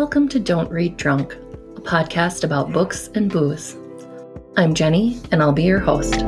Welcome 0.00 0.28
to 0.30 0.40
Don't 0.40 0.70
Read 0.70 0.96
Drunk, 0.96 1.34
a 1.76 1.80
podcast 1.82 2.42
about 2.42 2.72
books 2.72 3.08
and 3.14 3.30
booze. 3.30 3.76
I'm 4.56 4.72
Jenny, 4.72 5.20
and 5.30 5.42
I'll 5.42 5.52
be 5.52 5.64
your 5.64 5.78
host. 5.78 6.24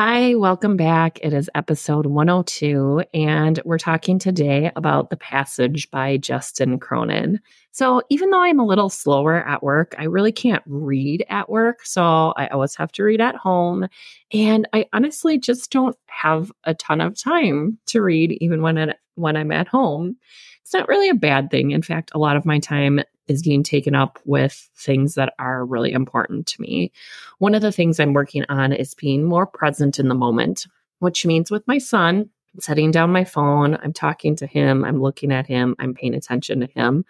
Hi, 0.00 0.36
welcome 0.36 0.76
back. 0.76 1.18
It 1.24 1.32
is 1.32 1.50
episode 1.56 2.06
102, 2.06 3.02
and 3.14 3.60
we're 3.64 3.78
talking 3.78 4.20
today 4.20 4.70
about 4.76 5.10
The 5.10 5.16
Passage 5.16 5.90
by 5.90 6.18
Justin 6.18 6.78
Cronin. 6.78 7.40
So, 7.72 8.02
even 8.08 8.30
though 8.30 8.40
I'm 8.40 8.60
a 8.60 8.64
little 8.64 8.90
slower 8.90 9.44
at 9.44 9.60
work, 9.60 9.96
I 9.98 10.04
really 10.04 10.30
can't 10.30 10.62
read 10.66 11.26
at 11.28 11.50
work. 11.50 11.84
So, 11.84 12.32
I 12.36 12.46
always 12.46 12.76
have 12.76 12.92
to 12.92 13.02
read 13.02 13.20
at 13.20 13.34
home. 13.34 13.88
And 14.32 14.68
I 14.72 14.86
honestly 14.92 15.36
just 15.36 15.72
don't 15.72 15.96
have 16.06 16.52
a 16.62 16.74
ton 16.74 17.00
of 17.00 17.20
time 17.20 17.76
to 17.86 18.00
read, 18.00 18.38
even 18.40 18.62
when, 18.62 18.78
it, 18.78 18.98
when 19.16 19.36
I'm 19.36 19.50
at 19.50 19.66
home. 19.66 20.16
It's 20.62 20.74
not 20.74 20.86
really 20.86 21.08
a 21.08 21.14
bad 21.14 21.50
thing. 21.50 21.72
In 21.72 21.82
fact, 21.82 22.12
a 22.14 22.18
lot 22.18 22.36
of 22.36 22.46
my 22.46 22.60
time 22.60 23.00
is 23.28 23.42
being 23.42 23.62
taken 23.62 23.94
up 23.94 24.18
with 24.24 24.68
things 24.76 25.14
that 25.14 25.34
are 25.38 25.64
really 25.64 25.92
important 25.92 26.46
to 26.46 26.60
me. 26.60 26.90
One 27.38 27.54
of 27.54 27.62
the 27.62 27.72
things 27.72 28.00
I'm 28.00 28.14
working 28.14 28.44
on 28.48 28.72
is 28.72 28.94
being 28.94 29.24
more 29.24 29.46
present 29.46 29.98
in 29.98 30.08
the 30.08 30.14
moment, 30.14 30.66
which 30.98 31.24
means 31.24 31.50
with 31.50 31.66
my 31.68 31.78
son, 31.78 32.30
setting 32.58 32.90
down 32.90 33.12
my 33.12 33.24
phone, 33.24 33.78
I'm 33.82 33.92
talking 33.92 34.34
to 34.36 34.46
him, 34.46 34.84
I'm 34.84 35.00
looking 35.00 35.32
at 35.32 35.46
him, 35.46 35.76
I'm 35.78 35.94
paying 35.94 36.14
attention 36.14 36.60
to 36.60 36.66
him. 36.66 37.04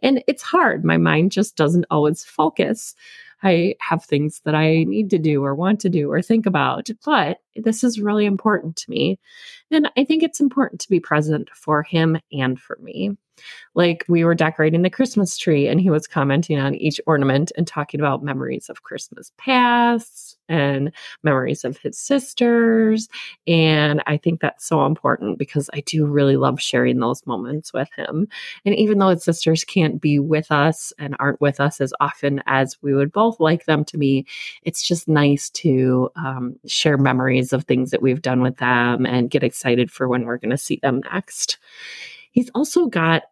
And 0.00 0.22
it's 0.26 0.42
hard. 0.42 0.84
My 0.84 0.96
mind 0.96 1.32
just 1.32 1.56
doesn't 1.56 1.86
always 1.90 2.24
focus. 2.24 2.94
I 3.42 3.74
have 3.80 4.04
things 4.04 4.40
that 4.44 4.54
I 4.54 4.84
need 4.84 5.10
to 5.10 5.18
do 5.18 5.44
or 5.44 5.54
want 5.54 5.80
to 5.80 5.88
do 5.88 6.10
or 6.10 6.22
think 6.22 6.46
about, 6.46 6.88
but 7.04 7.38
this 7.56 7.84
is 7.84 8.00
really 8.00 8.26
important 8.26 8.76
to 8.76 8.90
me. 8.90 9.18
And 9.70 9.90
I 9.96 10.04
think 10.04 10.22
it's 10.22 10.40
important 10.40 10.80
to 10.82 10.88
be 10.88 11.00
present 11.00 11.50
for 11.54 11.82
him 11.82 12.18
and 12.32 12.60
for 12.60 12.78
me. 12.80 13.16
Like 13.74 14.04
we 14.08 14.24
were 14.24 14.34
decorating 14.34 14.82
the 14.82 14.90
Christmas 14.90 15.36
tree, 15.36 15.66
and 15.66 15.80
he 15.80 15.90
was 15.90 16.06
commenting 16.06 16.58
on 16.58 16.74
each 16.74 17.00
ornament 17.06 17.50
and 17.56 17.66
talking 17.66 17.98
about 17.98 18.22
memories 18.22 18.68
of 18.68 18.82
Christmas 18.82 19.32
past 19.38 20.36
and 20.48 20.92
memories 21.22 21.64
of 21.64 21.78
his 21.78 21.98
sisters. 21.98 23.08
And 23.46 24.02
I 24.06 24.18
think 24.18 24.40
that's 24.40 24.66
so 24.66 24.84
important 24.84 25.38
because 25.38 25.70
I 25.72 25.80
do 25.80 26.04
really 26.04 26.36
love 26.36 26.60
sharing 26.60 27.00
those 27.00 27.26
moments 27.26 27.72
with 27.72 27.88
him. 27.96 28.28
And 28.66 28.74
even 28.74 28.98
though 28.98 29.08
his 29.08 29.24
sisters 29.24 29.64
can't 29.64 30.00
be 30.00 30.18
with 30.18 30.52
us 30.52 30.92
and 30.98 31.16
aren't 31.18 31.40
with 31.40 31.58
us 31.58 31.80
as 31.80 31.94
often 32.00 32.42
as 32.46 32.76
we 32.82 32.92
would 32.92 33.12
both 33.12 33.40
like 33.40 33.64
them 33.64 33.84
to 33.86 33.96
be, 33.96 34.26
it's 34.62 34.86
just 34.86 35.08
nice 35.08 35.48
to 35.50 36.10
um, 36.16 36.56
share 36.66 36.98
memories 36.98 37.41
of 37.50 37.64
things 37.64 37.90
that 37.90 38.02
we've 38.02 38.20
done 38.22 38.42
with 38.42 38.58
them 38.58 39.06
and 39.06 39.30
get 39.30 39.42
excited 39.42 39.90
for 39.90 40.06
when 40.06 40.26
we're 40.26 40.38
going 40.38 40.50
to 40.50 40.58
see 40.58 40.78
them 40.82 41.00
next. 41.12 41.58
He's 42.30 42.50
also 42.54 42.86
got 42.86 43.22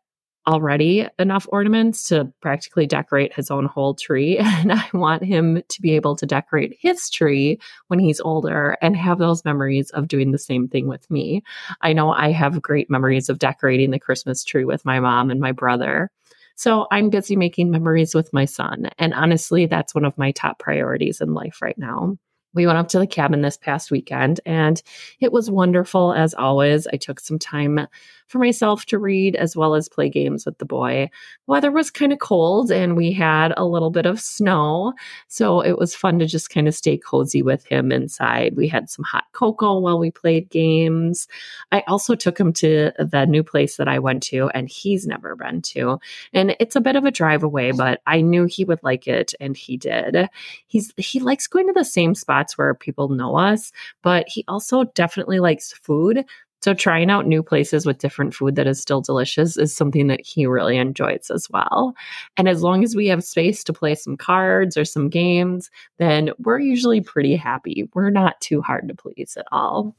already 0.47 1.06
enough 1.19 1.47
ornaments 1.50 2.08
to 2.08 2.33
practically 2.41 2.86
decorate 2.86 3.33
his 3.33 3.50
own 3.50 3.67
whole 3.67 3.94
tree. 3.94 4.39
And 4.61 4.72
I 4.72 4.89
want 4.92 5.22
him 5.22 5.62
to 5.69 5.83
be 5.83 5.94
able 5.97 6.17
to 6.17 6.27
decorate 6.27 6.77
his 6.80 7.08
tree 7.08 7.58
when 7.89 7.98
he's 7.98 8.20
older 8.20 8.77
and 8.83 8.97
have 8.97 9.19
those 9.19 9.44
memories 9.44 9.91
of 9.91 10.08
doing 10.08 10.33
the 10.33 10.39
same 10.39 10.69
thing 10.69 10.86
with 10.86 11.08
me. 11.11 11.42
I 11.80 11.92
know 11.92 12.12
I 12.12 12.33
have 12.33 12.61
great 12.61 12.91
memories 12.91 13.28
of 13.28 13.39
decorating 13.39 13.91
the 13.91 14.00
Christmas 14.00 14.45
tree 14.45 14.64
with 14.64 14.84
my 14.84 15.00
mom 15.00 15.30
and 15.30 15.41
my 15.41 15.52
brother. 15.52 16.11
So 16.56 16.86
I'm 16.91 17.08
busy 17.08 17.36
making 17.36 17.70
memories 17.70 18.14
with 18.14 18.33
my 18.34 18.45
son. 18.45 18.91
And 18.98 19.14
honestly, 19.14 19.64
that's 19.64 19.95
one 19.95 20.05
of 20.05 20.19
my 20.19 20.33
top 20.33 20.58
priorities 20.58 21.22
in 21.22 21.33
life 21.33 21.62
right 21.62 21.78
now. 21.78 22.19
We 22.53 22.67
went 22.67 22.79
up 22.79 22.89
to 22.89 22.98
the 22.98 23.06
cabin 23.06 23.43
this 23.43 23.56
past 23.56 23.91
weekend 23.91 24.41
and 24.45 24.83
it 25.20 25.33
was 25.33 25.51
wonderful 25.51 26.13
as 26.13 26.35
always. 26.35 26.86
I 26.86 26.97
took 26.97 27.20
some 27.20 27.39
time 27.39 27.86
for 28.30 28.39
myself 28.39 28.86
to 28.86 28.96
read 28.96 29.35
as 29.35 29.57
well 29.57 29.74
as 29.74 29.89
play 29.89 30.08
games 30.08 30.46
with 30.46 30.57
the 30.58 30.64
boy. 30.64 31.11
weather 31.48 31.73
was 31.73 31.91
kind 31.91 32.13
of 32.13 32.20
cold 32.20 32.70
and 32.70 32.96
we 32.96 33.11
had 33.11 33.52
a 33.57 33.64
little 33.64 33.91
bit 33.91 34.07
of 34.07 34.20
snow. 34.20 34.92
So 35.27 35.61
it 35.61 35.77
was 35.77 35.96
fun 35.96 36.20
to 36.20 36.27
just 36.27 36.48
kind 36.48 36.68
of 36.68 36.74
stay 36.77 36.96
cozy 36.96 37.42
with 37.42 37.67
him 37.67 37.91
inside. 37.91 38.55
We 38.57 38.68
had 38.68 38.89
some 38.89 39.05
hot 39.05 39.24
cocoa 39.33 39.80
while 39.80 39.98
we 39.98 40.13
played 40.13 40.48
games. 40.48 41.27
I 41.73 41.83
also 41.89 42.14
took 42.14 42.39
him 42.39 42.52
to 42.55 42.92
the 43.01 43.27
new 43.27 43.42
place 43.42 43.77
that 43.79 43.89
I 43.89 43.98
went 43.98 44.23
to 44.24 44.48
and 44.55 44.68
he's 44.68 45.08
never 45.08 45.35
been 45.35 45.61
to. 45.62 45.98
And 46.33 46.55
it's 46.61 46.77
a 46.77 46.80
bit 46.80 46.95
of 46.95 47.05
a 47.05 47.11
drive 47.11 47.42
away, 47.42 47.73
but 47.73 48.01
I 48.07 48.20
knew 48.20 48.45
he 48.45 48.64
would 48.64 48.85
like 48.85 49.08
it 49.08 49.35
and 49.41 49.57
he 49.57 49.77
did. 49.77 50.29
He's 50.68 50.92
he 50.97 51.18
likes 51.18 51.48
going 51.48 51.67
to 51.67 51.73
the 51.73 51.85
same 51.85 52.14
spots 52.14 52.57
where 52.57 52.74
people 52.74 53.08
know 53.08 53.36
us, 53.36 53.73
but 54.02 54.29
he 54.29 54.45
also 54.47 54.85
definitely 54.85 55.41
likes 55.41 55.73
food. 55.73 56.24
So 56.63 56.75
trying 56.75 57.11
out 57.11 57.27
new 57.27 57.43
places 57.43 57.87
with 57.87 57.98
different 57.98 58.35
food 58.35 58.55
that 58.57 58.67
is 58.67 58.81
still 58.81 59.01
delicious 59.01 59.57
is 59.57 59.75
something 59.75 60.09
that 60.09 60.21
he 60.25 60.47
really 60.47 60.77
enjoys 60.77 61.31
as 61.33 61.48
well. 61.51 61.95
And 62.37 62.48
as 62.48 62.63
long 62.63 62.85
as 62.85 62.95
we 62.95 63.07
have 63.09 63.25
space 63.25 63.65
to 63.65 63.73
play 63.73 63.95
some 63.95 64.17
cards 64.17 64.77
or 64.77 64.85
some 64.85 65.09
games, 65.09 65.71
then 65.98 66.31
we're 66.39 66.59
usually 66.59 67.01
pretty 67.01 67.35
happy. 67.35 67.89
We're 67.95 68.11
not 68.11 68.41
too 68.41 68.61
hard 68.61 68.89
to 68.89 68.95
please 68.95 69.37
at 69.39 69.47
all. 69.51 69.97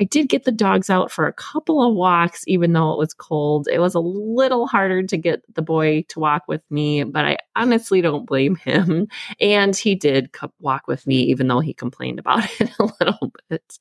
I 0.00 0.04
did 0.04 0.28
get 0.28 0.44
the 0.44 0.52
dogs 0.52 0.90
out 0.90 1.12
for 1.12 1.26
a 1.26 1.32
couple 1.32 1.86
of 1.86 1.94
walks, 1.94 2.44
even 2.46 2.72
though 2.72 2.92
it 2.92 2.98
was 2.98 3.14
cold. 3.14 3.68
It 3.70 3.78
was 3.78 3.94
a 3.94 4.00
little 4.00 4.66
harder 4.66 5.02
to 5.04 5.16
get 5.16 5.42
the 5.54 5.62
boy 5.62 6.04
to 6.08 6.20
walk 6.20 6.42
with 6.48 6.62
me, 6.70 7.04
but 7.04 7.24
I 7.24 7.38
honestly 7.54 8.00
don't 8.00 8.26
blame 8.26 8.56
him. 8.56 9.06
And 9.40 9.76
he 9.76 9.94
did 9.94 10.30
walk 10.60 10.88
with 10.88 11.06
me, 11.06 11.22
even 11.24 11.46
though 11.46 11.60
he 11.60 11.74
complained 11.74 12.18
about 12.18 12.48
it 12.60 12.70
a 12.78 12.90
little 13.00 13.32
bit. 13.48 13.78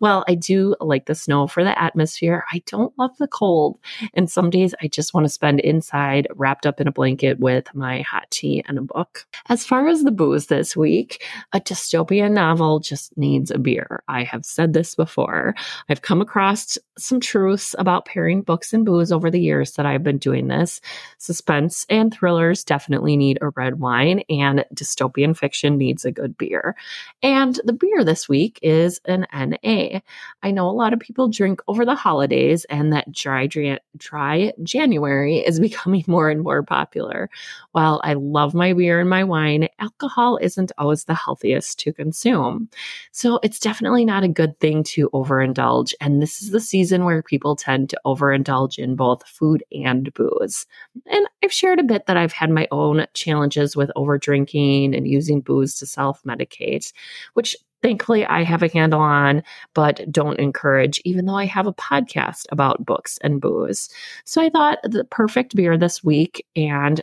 Well, 0.00 0.24
I 0.28 0.34
do 0.34 0.76
like 0.80 1.06
the 1.06 1.14
snow 1.14 1.46
for 1.46 1.64
the 1.64 1.80
atmosphere. 1.80 2.44
I 2.52 2.62
don't 2.66 2.96
love 2.98 3.16
the 3.18 3.28
cold. 3.28 3.78
And 4.14 4.30
some 4.30 4.50
days 4.50 4.74
I 4.82 4.88
just 4.88 5.14
want 5.14 5.24
to 5.24 5.28
spend 5.28 5.60
inside 5.60 6.26
wrapped 6.34 6.66
up 6.66 6.80
in 6.80 6.88
a 6.88 6.92
blanket 6.92 7.40
with 7.40 7.74
my 7.74 8.02
hot 8.02 8.30
tea 8.30 8.64
and 8.66 8.78
a 8.78 8.82
book. 8.82 9.26
As 9.48 9.64
far 9.64 9.88
as 9.88 10.02
the 10.02 10.10
booze 10.10 10.46
this 10.46 10.76
week, 10.76 11.24
a 11.52 11.60
dystopian 11.60 12.32
novel 12.32 12.80
just 12.80 13.16
needs 13.16 13.50
a 13.50 13.58
beer. 13.58 14.02
I 14.08 14.24
have 14.24 14.44
said 14.44 14.72
this 14.72 14.94
before. 14.94 15.54
I've 15.88 16.02
come 16.02 16.20
across 16.20 16.78
some 16.98 17.20
truths 17.20 17.74
about 17.78 18.04
pairing 18.04 18.42
books 18.42 18.72
and 18.72 18.84
booze 18.84 19.12
over 19.12 19.30
the 19.30 19.40
years 19.40 19.72
that 19.72 19.86
I've 19.86 20.02
been 20.02 20.18
doing 20.18 20.48
this. 20.48 20.80
Suspense 21.18 21.86
and 21.88 22.12
thrillers 22.12 22.64
definitely 22.64 23.16
need 23.16 23.38
a 23.40 23.50
red 23.50 23.80
wine, 23.80 24.22
and 24.28 24.64
dystopian 24.74 25.36
fiction 25.36 25.76
needs 25.76 26.04
a 26.04 26.12
good 26.12 26.36
beer. 26.36 26.76
And 27.22 27.58
the 27.64 27.72
beer 27.72 28.04
this 28.04 28.28
week 28.28 28.58
is 28.62 29.00
an 29.04 29.26
a. 29.64 30.02
I 30.42 30.50
know 30.50 30.68
a 30.68 30.72
lot 30.72 30.92
of 30.92 31.00
people 31.00 31.28
drink 31.28 31.60
over 31.68 31.84
the 31.84 31.94
holidays 31.94 32.64
and 32.66 32.92
that 32.92 33.10
dry, 33.12 33.48
dry 33.96 34.52
January 34.62 35.38
is 35.38 35.60
becoming 35.70 36.04
more 36.06 36.30
and 36.30 36.42
more 36.42 36.62
popular. 36.62 37.30
While 37.72 38.00
I 38.04 38.14
love 38.14 38.54
my 38.54 38.72
beer 38.72 39.00
and 39.00 39.10
my 39.10 39.24
wine, 39.24 39.68
alcohol 39.78 40.38
isn't 40.40 40.72
always 40.78 41.04
the 41.04 41.14
healthiest 41.14 41.78
to 41.80 41.92
consume. 41.92 42.68
So 43.12 43.40
it's 43.42 43.58
definitely 43.58 44.04
not 44.04 44.24
a 44.24 44.28
good 44.28 44.58
thing 44.60 44.82
to 44.84 45.10
overindulge. 45.10 45.92
And 46.00 46.22
this 46.22 46.42
is 46.42 46.50
the 46.50 46.60
season 46.60 47.04
where 47.04 47.22
people 47.22 47.56
tend 47.56 47.90
to 47.90 48.00
overindulge 48.06 48.78
in 48.78 48.96
both 48.96 49.26
food 49.26 49.62
and 49.72 50.12
booze. 50.14 50.66
And 51.06 51.26
I've 51.42 51.52
shared 51.52 51.80
a 51.80 51.84
bit 51.84 52.06
that 52.06 52.16
I've 52.16 52.32
had 52.32 52.50
my 52.50 52.66
own 52.70 53.06
challenges 53.14 53.76
with 53.76 53.90
overdrinking 53.96 54.96
and 54.96 55.06
using 55.06 55.40
booze 55.40 55.74
to 55.76 55.86
self 55.86 56.22
medicate, 56.24 56.92
which 57.34 57.56
thankfully 57.82 58.24
I 58.26 58.42
have 58.42 58.62
a 58.62 58.68
handle 58.72 59.00
on, 59.00 59.42
but 59.74 60.10
don't 60.10 60.38
encourage, 60.38 61.00
even 61.04 61.26
though 61.26 61.36
I 61.36 61.46
have 61.46 61.66
a 61.66 61.72
podcast 61.74 62.46
about 62.50 62.84
books 62.84 63.18
and 63.22 63.40
booze. 63.40 63.88
So 64.24 64.42
I 64.42 64.50
thought 64.50 64.78
the 64.82 65.04
perfect 65.04 65.54
beer 65.54 65.76
this 65.76 66.02
week 66.04 66.44
and 66.56 67.00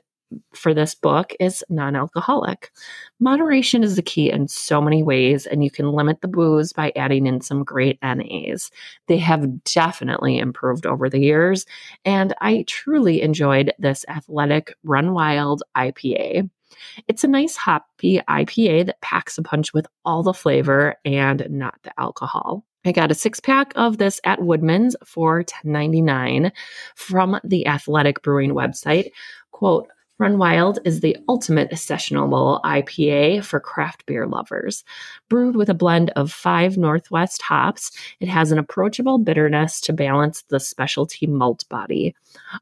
for 0.54 0.74
this 0.74 0.94
book 0.96 1.34
is 1.40 1.64
non 1.70 1.96
alcoholic. 1.96 2.72
Moderation 3.20 3.84
is 3.84 3.96
the 3.96 4.02
key 4.02 4.30
in 4.30 4.48
so 4.48 4.82
many 4.82 5.04
ways, 5.04 5.46
and 5.46 5.64
you 5.64 5.72
can 5.72 5.92
limit 5.92 6.22
the 6.22 6.28
booze 6.28 6.74
by 6.74 6.92
adding 6.96 7.28
in 7.28 7.42
some 7.42 7.64
great 7.64 7.98
NAs. 8.02 8.70
They 9.08 9.18
have 9.18 9.64
definitely 9.64 10.38
improved 10.38 10.86
over 10.86 11.10
the 11.10 11.20
years, 11.20 11.66
and 12.06 12.34
I 12.42 12.66
truly 12.68 13.22
enjoyed 13.22 13.74
this 13.80 14.06
athletic 14.10 14.76
Run 14.84 15.14
Wild 15.14 15.64
IPA. 15.76 16.50
It's 17.08 17.24
a 17.24 17.28
nice 17.28 17.56
hoppy 17.56 18.20
IPA 18.30 18.88
that 18.88 19.02
packs 19.02 19.38
a 19.38 19.44
punch 19.44 19.74
with 19.74 19.88
all 20.06 20.24
the 20.24 20.34
flavor 20.34 20.96
and 21.06 21.46
not 21.50 21.76
the 21.84 22.00
alcohol. 22.00 22.66
I 22.86 22.92
got 22.92 23.12
a 23.12 23.16
six 23.16 23.40
pack 23.40 23.74
of 23.76 23.98
this 23.98 24.22
at 24.24 24.42
Woodman's 24.42 24.96
for 25.06 25.44
$10.99 25.44 26.52
from 26.96 27.40
the 27.44 27.68
Athletic 27.68 28.22
Brewing 28.22 28.52
website. 28.52 29.12
Quote, 29.52 29.88
Run 30.20 30.40
Wild 30.40 30.80
is 30.84 31.02
the 31.02 31.16
ultimate 31.30 31.70
sessionable 31.72 32.60
IPA 32.64 33.44
for 33.44 33.60
craft 33.60 34.08
beer 34.08 34.26
lovers. 34.26 34.84
Brewed 35.30 35.56
with 35.56 35.70
a 35.70 35.76
blend 35.76 36.10
of 36.16 36.32
five 36.32 36.76
Northwest 36.76 37.44
hops, 37.44 37.92
it 38.20 38.28
has 38.28 38.52
an 38.52 38.58
approachable 38.58 39.20
bitterness 39.20 39.80
to 39.82 39.94
balance 39.94 40.42
the 40.50 40.60
specialty 40.60 41.28
malt 41.28 41.66
body. 41.70 42.16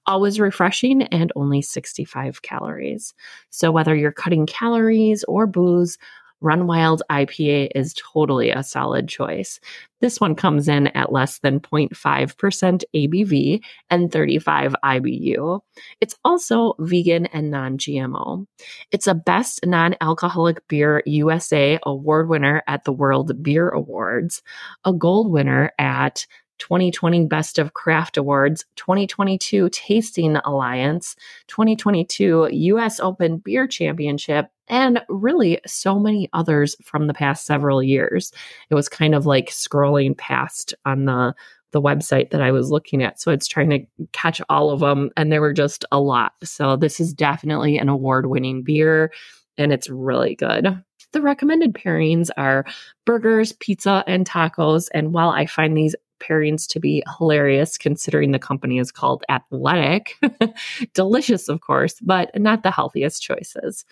Always 0.06 0.38
refreshing 0.38 1.04
and 1.04 1.32
only 1.38 1.62
65 1.62 2.42
calories. 2.42 3.14
So, 3.52 3.72
whether 3.72 3.96
you're 3.96 4.12
cutting 4.12 4.46
calories 4.46 5.24
or 5.24 5.48
booze, 5.48 5.98
Run 6.42 6.68
Wild 6.68 7.02
IPA 7.10 7.70
is 7.76 7.94
totally 7.94 8.52
a 8.52 8.64
solid 8.64 9.08
choice. 9.08 9.60
This 10.02 10.20
one 10.20 10.36
comes 10.36 10.68
in 10.68 10.88
at 10.88 11.12
less 11.12 11.40
than 11.40 11.60
0.5% 11.60 12.84
ABV 12.94 13.62
and 13.90 14.12
35 14.12 14.76
IBU. 14.84 15.62
It's 16.02 16.16
also 16.24 16.76
vegan 16.80 17.26
and 17.28 17.50
non 17.50 17.78
GMO. 17.78 18.46
It's 18.92 19.08
a 19.08 19.16
Best 19.16 19.66
Non 19.66 19.96
Alcoholic 20.02 20.68
Beer 20.68 21.02
USA 21.06 21.80
award 21.84 22.30
winner 22.30 22.62
at 22.68 22.84
the 22.84 22.94
World 22.94 23.42
Beer 23.42 23.70
Awards, 23.70 24.44
a 24.84 24.94
gold 24.94 25.32
winner 25.32 25.72
at 25.80 26.26
2020 26.60 27.26
Best 27.26 27.60
of 27.60 27.74
Craft 27.74 28.18
Awards, 28.18 28.66
2022 28.76 29.70
Tasting 29.70 30.38
Alliance, 30.38 31.16
2022 31.48 32.50
US 32.52 33.00
Open 33.00 33.38
Beer 33.38 33.68
Championship, 33.68 34.50
and 34.68 35.02
really 35.10 35.60
so 35.66 36.00
many 36.00 36.30
others 36.34 36.76
from 36.84 37.08
the 37.08 37.14
past 37.14 37.46
several 37.46 37.82
years. 37.84 38.32
It 38.70 38.76
was 38.76 38.90
kind 38.90 39.16
of 39.16 39.26
like 39.26 39.50
scrolling 39.50 40.18
past 40.18 40.74
on 40.86 41.06
the 41.06 41.36
the 41.72 41.82
website 41.82 42.30
that 42.30 42.42
I 42.42 42.54
was 42.54 42.72
looking 42.72 43.04
at. 43.04 43.20
So 43.20 43.32
it's 43.32 43.48
trying 43.48 43.70
to 43.72 43.80
catch 44.14 44.40
all 44.48 44.70
of 44.70 44.80
them 44.80 45.10
and 45.18 45.30
there 45.30 45.42
were 45.42 45.52
just 45.52 45.84
a 45.92 46.00
lot. 46.00 46.32
So 46.42 46.78
this 46.78 47.02
is 47.02 47.14
definitely 47.14 47.78
an 47.78 47.90
award-winning 47.90 48.64
beer 48.64 49.12
and 49.58 49.74
it's 49.74 49.90
really 49.90 50.36
good. 50.36 50.82
The 51.12 51.22
recommended 51.22 51.74
pairings 51.74 52.30
are 52.38 52.66
burgers, 53.06 53.52
pizza, 53.52 54.06
and 54.08 54.26
tacos. 54.26 54.88
And 54.94 55.12
while 55.12 55.32
I 55.32 55.48
find 55.48 55.76
these 55.76 55.96
pairings 56.20 56.68
to 56.70 56.80
be 56.80 57.04
hilarious 57.18 57.78
considering 57.78 58.32
the 58.32 58.40
company 58.40 58.80
is 58.80 58.92
called 58.92 59.24
Athletic. 59.30 60.16
Delicious, 60.94 61.50
of 61.50 61.62
course, 61.62 62.00
but 62.02 62.32
not 62.40 62.64
the 62.64 62.72
healthiest 62.72 63.22
choices. 63.22 63.86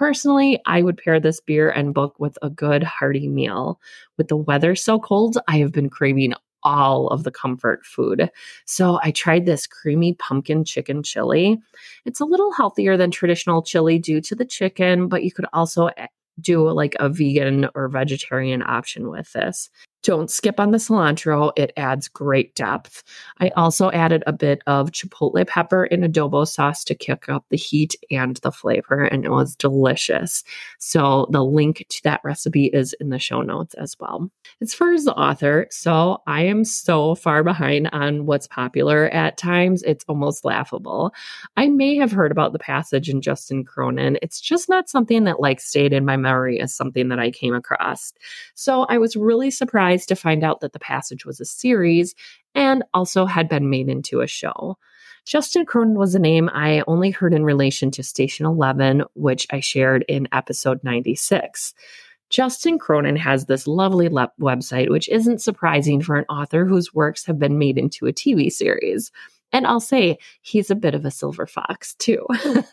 Personally, 0.00 0.58
I 0.64 0.80
would 0.80 0.96
pair 0.96 1.20
this 1.20 1.42
beer 1.42 1.68
and 1.68 1.92
book 1.92 2.18
with 2.18 2.38
a 2.40 2.48
good 2.48 2.82
hearty 2.82 3.28
meal. 3.28 3.78
With 4.16 4.28
the 4.28 4.36
weather 4.36 4.74
so 4.74 4.98
cold, 4.98 5.36
I 5.46 5.58
have 5.58 5.72
been 5.72 5.90
craving 5.90 6.32
all 6.62 7.08
of 7.08 7.24
the 7.24 7.30
comfort 7.30 7.84
food. 7.84 8.30
So 8.64 8.98
I 9.02 9.10
tried 9.10 9.44
this 9.44 9.66
creamy 9.66 10.14
pumpkin 10.14 10.64
chicken 10.64 11.02
chili. 11.02 11.60
It's 12.06 12.18
a 12.18 12.24
little 12.24 12.50
healthier 12.50 12.96
than 12.96 13.10
traditional 13.10 13.62
chili 13.62 13.98
due 13.98 14.22
to 14.22 14.34
the 14.34 14.46
chicken, 14.46 15.06
but 15.06 15.22
you 15.22 15.32
could 15.32 15.44
also 15.52 15.88
eh, 15.88 16.06
do 16.40 16.66
like 16.70 16.96
a 16.98 17.10
vegan 17.10 17.68
or 17.74 17.86
vegetarian 17.88 18.62
option 18.62 19.10
with 19.10 19.30
this. 19.34 19.68
Don't 20.02 20.30
skip 20.30 20.58
on 20.58 20.70
the 20.70 20.78
cilantro, 20.78 21.52
it 21.56 21.72
adds 21.76 22.08
great 22.08 22.54
depth. 22.54 23.02
I 23.38 23.50
also 23.50 23.90
added 23.90 24.22
a 24.26 24.32
bit 24.32 24.62
of 24.66 24.92
chipotle 24.92 25.46
pepper 25.46 25.84
in 25.84 26.00
adobo 26.00 26.48
sauce 26.48 26.84
to 26.84 26.94
kick 26.94 27.28
up 27.28 27.44
the 27.50 27.58
heat 27.58 27.94
and 28.10 28.36
the 28.38 28.50
flavor, 28.50 29.04
and 29.04 29.26
it 29.26 29.30
was 29.30 29.54
delicious. 29.54 30.42
So, 30.78 31.28
the 31.30 31.44
link 31.44 31.84
to 31.90 32.02
that 32.04 32.22
recipe 32.24 32.66
is 32.66 32.94
in 32.94 33.10
the 33.10 33.18
show 33.18 33.42
notes 33.42 33.74
as 33.74 33.94
well. 34.00 34.30
As 34.62 34.72
far 34.72 34.92
as 34.94 35.04
the 35.04 35.14
author, 35.14 35.66
so 35.70 36.22
I 36.26 36.42
am 36.44 36.64
so 36.64 37.14
far 37.14 37.44
behind 37.44 37.90
on 37.92 38.24
what's 38.24 38.46
popular 38.46 39.08
at 39.10 39.36
times, 39.36 39.82
it's 39.82 40.04
almost 40.08 40.46
laughable. 40.46 41.12
I 41.58 41.68
may 41.68 41.96
have 41.96 42.12
heard 42.12 42.32
about 42.32 42.54
the 42.54 42.58
passage 42.58 43.10
in 43.10 43.20
Justin 43.20 43.64
Cronin, 43.64 44.16
it's 44.22 44.40
just 44.40 44.66
not 44.70 44.88
something 44.88 45.24
that 45.24 45.40
like 45.40 45.60
stayed 45.60 45.92
in 45.92 46.06
my 46.06 46.16
memory 46.16 46.58
as 46.58 46.74
something 46.74 47.08
that 47.08 47.18
I 47.18 47.30
came 47.30 47.54
across. 47.54 48.14
So, 48.54 48.84
I 48.84 48.96
was 48.96 49.14
really 49.14 49.50
surprised 49.50 49.89
surprised 49.90 50.08
to 50.08 50.16
find 50.16 50.44
out 50.44 50.60
that 50.60 50.72
the 50.72 50.78
passage 50.78 51.24
was 51.24 51.40
a 51.40 51.44
series 51.44 52.14
and 52.54 52.84
also 52.94 53.26
had 53.26 53.48
been 53.48 53.70
made 53.70 53.88
into 53.88 54.20
a 54.20 54.26
show. 54.26 54.76
Justin 55.26 55.66
Cronin 55.66 55.98
was 55.98 56.14
a 56.14 56.18
name 56.18 56.48
I 56.52 56.82
only 56.86 57.10
heard 57.10 57.34
in 57.34 57.44
relation 57.44 57.90
to 57.92 58.02
Station 58.02 58.46
11, 58.46 59.02
which 59.14 59.46
I 59.52 59.60
shared 59.60 60.04
in 60.08 60.28
episode 60.32 60.80
96. 60.82 61.74
Justin 62.30 62.78
Cronin 62.78 63.16
has 63.16 63.46
this 63.46 63.66
lovely 63.66 64.08
le- 64.08 64.32
website, 64.40 64.88
which 64.88 65.08
isn't 65.08 65.42
surprising 65.42 66.00
for 66.00 66.16
an 66.16 66.24
author 66.28 66.64
whose 66.64 66.94
works 66.94 67.26
have 67.26 67.38
been 67.38 67.58
made 67.58 67.76
into 67.76 68.06
a 68.06 68.12
TV 68.12 68.50
series. 68.50 69.10
And 69.52 69.66
I'll 69.66 69.80
say 69.80 70.18
he's 70.42 70.70
a 70.70 70.76
bit 70.76 70.94
of 70.94 71.04
a 71.04 71.10
silver 71.10 71.46
fox 71.46 71.94
too. 71.94 72.26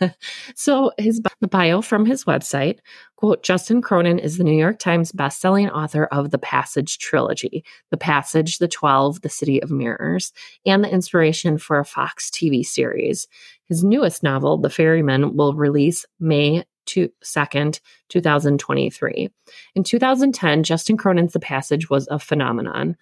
so 0.55 0.91
his 0.97 1.21
bio 1.41 1.81
from 1.81 2.05
his 2.05 2.25
website, 2.25 2.79
quote, 3.15 3.43
Justin 3.43 3.81
Cronin 3.81 4.19
is 4.19 4.37
the 4.37 4.43
New 4.43 4.57
York 4.57 4.77
Times 4.79 5.11
bestselling 5.11 5.71
author 5.71 6.05
of 6.05 6.31
the 6.31 6.37
Passage 6.37 6.99
trilogy, 6.99 7.63
The 7.89 7.97
Passage, 7.97 8.59
The 8.59 8.67
Twelve, 8.67 9.21
The 9.21 9.29
City 9.29 9.61
of 9.61 9.71
Mirrors, 9.71 10.33
and 10.65 10.83
the 10.83 10.91
inspiration 10.91 11.57
for 11.57 11.79
a 11.79 11.85
Fox 11.85 12.29
TV 12.29 12.65
series. 12.65 13.27
His 13.65 13.83
newest 13.83 14.23
novel, 14.23 14.57
The 14.57 14.69
Ferryman, 14.69 15.35
will 15.35 15.55
release 15.55 16.05
May 16.19 16.63
2nd, 16.87 17.79
2023. 18.09 19.29
In 19.75 19.83
2010, 19.83 20.63
Justin 20.63 20.97
Cronin's 20.97 21.33
The 21.33 21.39
Passage 21.39 21.89
was 21.89 22.07
a 22.09 22.19
phenomenon 22.19 22.95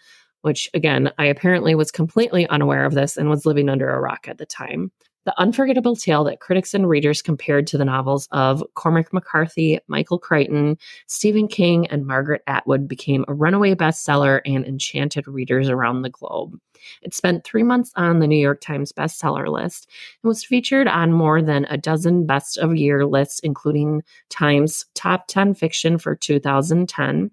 which 0.46 0.70
again, 0.76 1.12
I 1.18 1.26
apparently 1.26 1.74
was 1.74 1.90
completely 1.90 2.48
unaware 2.50 2.86
of 2.86 2.94
this 2.94 3.18
and 3.18 3.32
was 3.32 3.48
living 3.48 3.68
under 3.68 3.90
a 3.90 4.00
rock 4.00 4.28
at 4.28 4.38
the 4.38 4.46
time. 4.46 4.92
The 5.26 5.34
unforgettable 5.40 5.96
tale 5.96 6.24
that 6.26 6.40
critics 6.40 6.76
and 6.76 6.88
readers 6.88 7.24
compared 7.24 7.66
to 7.68 7.80
the 7.80 7.86
novels 7.86 8.28
of 8.32 8.64
Cormac 8.76 9.12
McCarthy, 9.12 9.80
Michael 9.88 10.20
Crichton, 10.20 10.78
Stephen 11.08 11.48
King, 11.48 11.88
and 11.88 12.06
Margaret 12.06 12.44
Atwood 12.46 12.88
became 12.88 13.26
a 13.28 13.34
runaway 13.34 13.74
bestseller 13.74 14.42
and 14.46 14.64
enchanted 14.68 15.28
readers 15.28 15.68
around 15.68 16.04
the 16.04 16.12
globe. 16.12 16.60
It 17.02 17.16
spent 17.16 17.44
three 17.44 17.64
months 17.64 17.92
on 17.96 18.20
the 18.20 18.28
New 18.28 18.38
York 18.38 18.62
Times 18.62 18.92
bestseller 18.92 19.48
list 19.48 19.90
and 20.22 20.28
was 20.28 20.46
featured 20.46 20.88
on 20.88 21.12
more 21.12 21.42
than 21.42 21.66
a 21.72 21.78
dozen 21.78 22.28
best 22.28 22.60
of 22.60 22.76
year 22.76 23.04
lists, 23.08 23.40
including 23.40 24.04
Times 24.30 24.86
Top 24.94 25.26
10 25.28 25.56
Fiction 25.56 25.98
for 25.98 26.16
2010, 26.16 27.32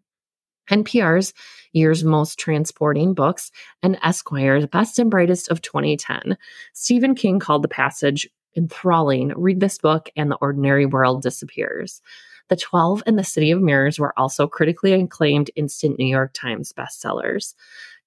NPR's 0.70 1.32
Year's 1.72 2.04
Most 2.04 2.38
Transporting 2.38 3.14
Books, 3.14 3.50
and 3.82 3.98
Esquire's 4.04 4.66
Best 4.66 4.98
and 4.98 5.10
Brightest 5.10 5.50
of 5.50 5.62
2010. 5.62 6.36
Stephen 6.72 7.14
King 7.14 7.38
called 7.38 7.62
the 7.62 7.68
passage 7.68 8.28
enthralling. 8.56 9.32
Read 9.36 9.60
this 9.60 9.78
book, 9.78 10.10
and 10.16 10.30
the 10.30 10.36
ordinary 10.36 10.86
world 10.86 11.22
disappears. 11.22 12.02
The 12.48 12.56
12 12.56 13.02
and 13.06 13.18
the 13.18 13.24
City 13.24 13.50
of 13.50 13.62
Mirrors 13.62 13.98
were 13.98 14.18
also 14.18 14.46
critically 14.46 14.92
acclaimed 14.92 15.50
instant 15.56 15.98
New 15.98 16.06
York 16.06 16.32
Times 16.34 16.72
bestsellers. 16.72 17.54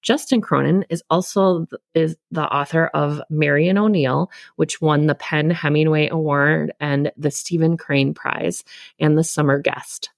Justin 0.02 0.40
Cronin 0.40 0.84
is 0.88 1.02
also 1.10 1.66
is 1.94 2.16
the 2.30 2.44
author 2.44 2.86
of 2.94 3.20
Mary 3.28 3.66
and 3.66 3.78
O'Neil, 3.78 4.30
which 4.54 4.80
won 4.80 5.06
the 5.06 5.16
PEN 5.16 5.50
Hemingway 5.50 6.08
Award 6.10 6.72
and 6.78 7.10
the 7.16 7.32
Stephen 7.32 7.76
Crane 7.76 8.14
Prize, 8.14 8.62
and 9.00 9.18
The 9.18 9.24
Summer 9.24 9.58
Guest. 9.58 10.10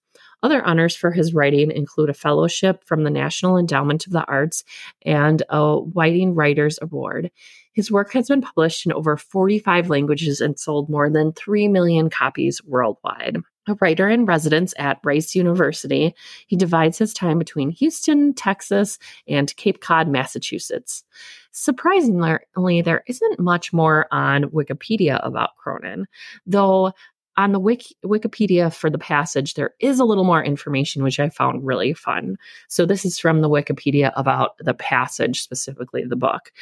Other 0.42 0.64
honors 0.64 0.94
for 0.94 1.10
his 1.10 1.34
writing 1.34 1.70
include 1.70 2.10
a 2.10 2.14
fellowship 2.14 2.84
from 2.84 3.02
the 3.02 3.10
National 3.10 3.58
Endowment 3.58 4.06
of 4.06 4.12
the 4.12 4.24
Arts 4.26 4.62
and 5.04 5.42
a 5.48 5.78
Whiting 5.78 6.34
Writers 6.34 6.78
Award. 6.80 7.30
His 7.72 7.90
work 7.90 8.12
has 8.12 8.28
been 8.28 8.42
published 8.42 8.86
in 8.86 8.92
over 8.92 9.16
45 9.16 9.90
languages 9.90 10.40
and 10.40 10.58
sold 10.58 10.88
more 10.88 11.10
than 11.10 11.32
3 11.32 11.68
million 11.68 12.10
copies 12.10 12.62
worldwide. 12.64 13.38
A 13.68 13.76
writer 13.80 14.08
in 14.08 14.24
residence 14.24 14.72
at 14.78 14.98
Rice 15.04 15.34
University, 15.34 16.14
he 16.46 16.56
divides 16.56 16.96
his 16.96 17.12
time 17.12 17.38
between 17.38 17.70
Houston, 17.70 18.32
Texas, 18.32 18.98
and 19.28 19.54
Cape 19.56 19.80
Cod, 19.80 20.08
Massachusetts. 20.08 21.04
Surprisingly, 21.52 22.80
there 22.80 23.02
isn't 23.06 23.38
much 23.38 23.72
more 23.72 24.06
on 24.10 24.44
Wikipedia 24.44 25.24
about 25.24 25.56
Cronin, 25.56 26.06
though 26.46 26.92
on 27.38 27.52
the 27.52 27.60
Wiki- 27.60 27.96
Wikipedia 28.04 28.74
for 28.74 28.90
the 28.90 28.98
passage, 28.98 29.54
there 29.54 29.70
is 29.80 30.00
a 30.00 30.04
little 30.04 30.24
more 30.24 30.44
information, 30.44 31.02
which 31.04 31.20
I 31.20 31.28
found 31.30 31.64
really 31.64 31.94
fun. 31.94 32.36
So, 32.68 32.84
this 32.84 33.04
is 33.06 33.18
from 33.18 33.40
the 33.40 33.48
Wikipedia 33.48 34.12
about 34.16 34.58
the 34.58 34.74
passage, 34.74 35.40
specifically 35.40 36.04
the 36.04 36.16
book. 36.16 36.52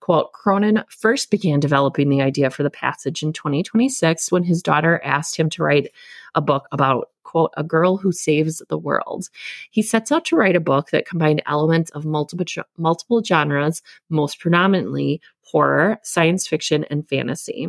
Quote 0.00 0.32
Cronin 0.32 0.84
first 0.90 1.30
began 1.30 1.60
developing 1.60 2.10
the 2.10 2.20
idea 2.20 2.50
for 2.50 2.62
the 2.62 2.68
passage 2.68 3.22
in 3.22 3.32
2026 3.32 4.30
when 4.30 4.42
his 4.42 4.62
daughter 4.62 5.00
asked 5.02 5.36
him 5.36 5.48
to 5.50 5.62
write 5.62 5.90
a 6.34 6.42
book 6.42 6.66
about, 6.72 7.08
quote, 7.22 7.52
a 7.56 7.64
girl 7.64 7.96
who 7.96 8.12
saves 8.12 8.60
the 8.68 8.76
world. 8.76 9.30
He 9.70 9.80
sets 9.80 10.12
out 10.12 10.26
to 10.26 10.36
write 10.36 10.56
a 10.56 10.60
book 10.60 10.90
that 10.90 11.06
combined 11.08 11.42
elements 11.46 11.90
of 11.92 12.04
multiple, 12.04 12.44
multiple 12.76 13.22
genres, 13.24 13.82
most 14.10 14.40
predominantly 14.40 15.22
horror, 15.40 15.98
science 16.02 16.46
fiction, 16.46 16.84
and 16.90 17.08
fantasy. 17.08 17.68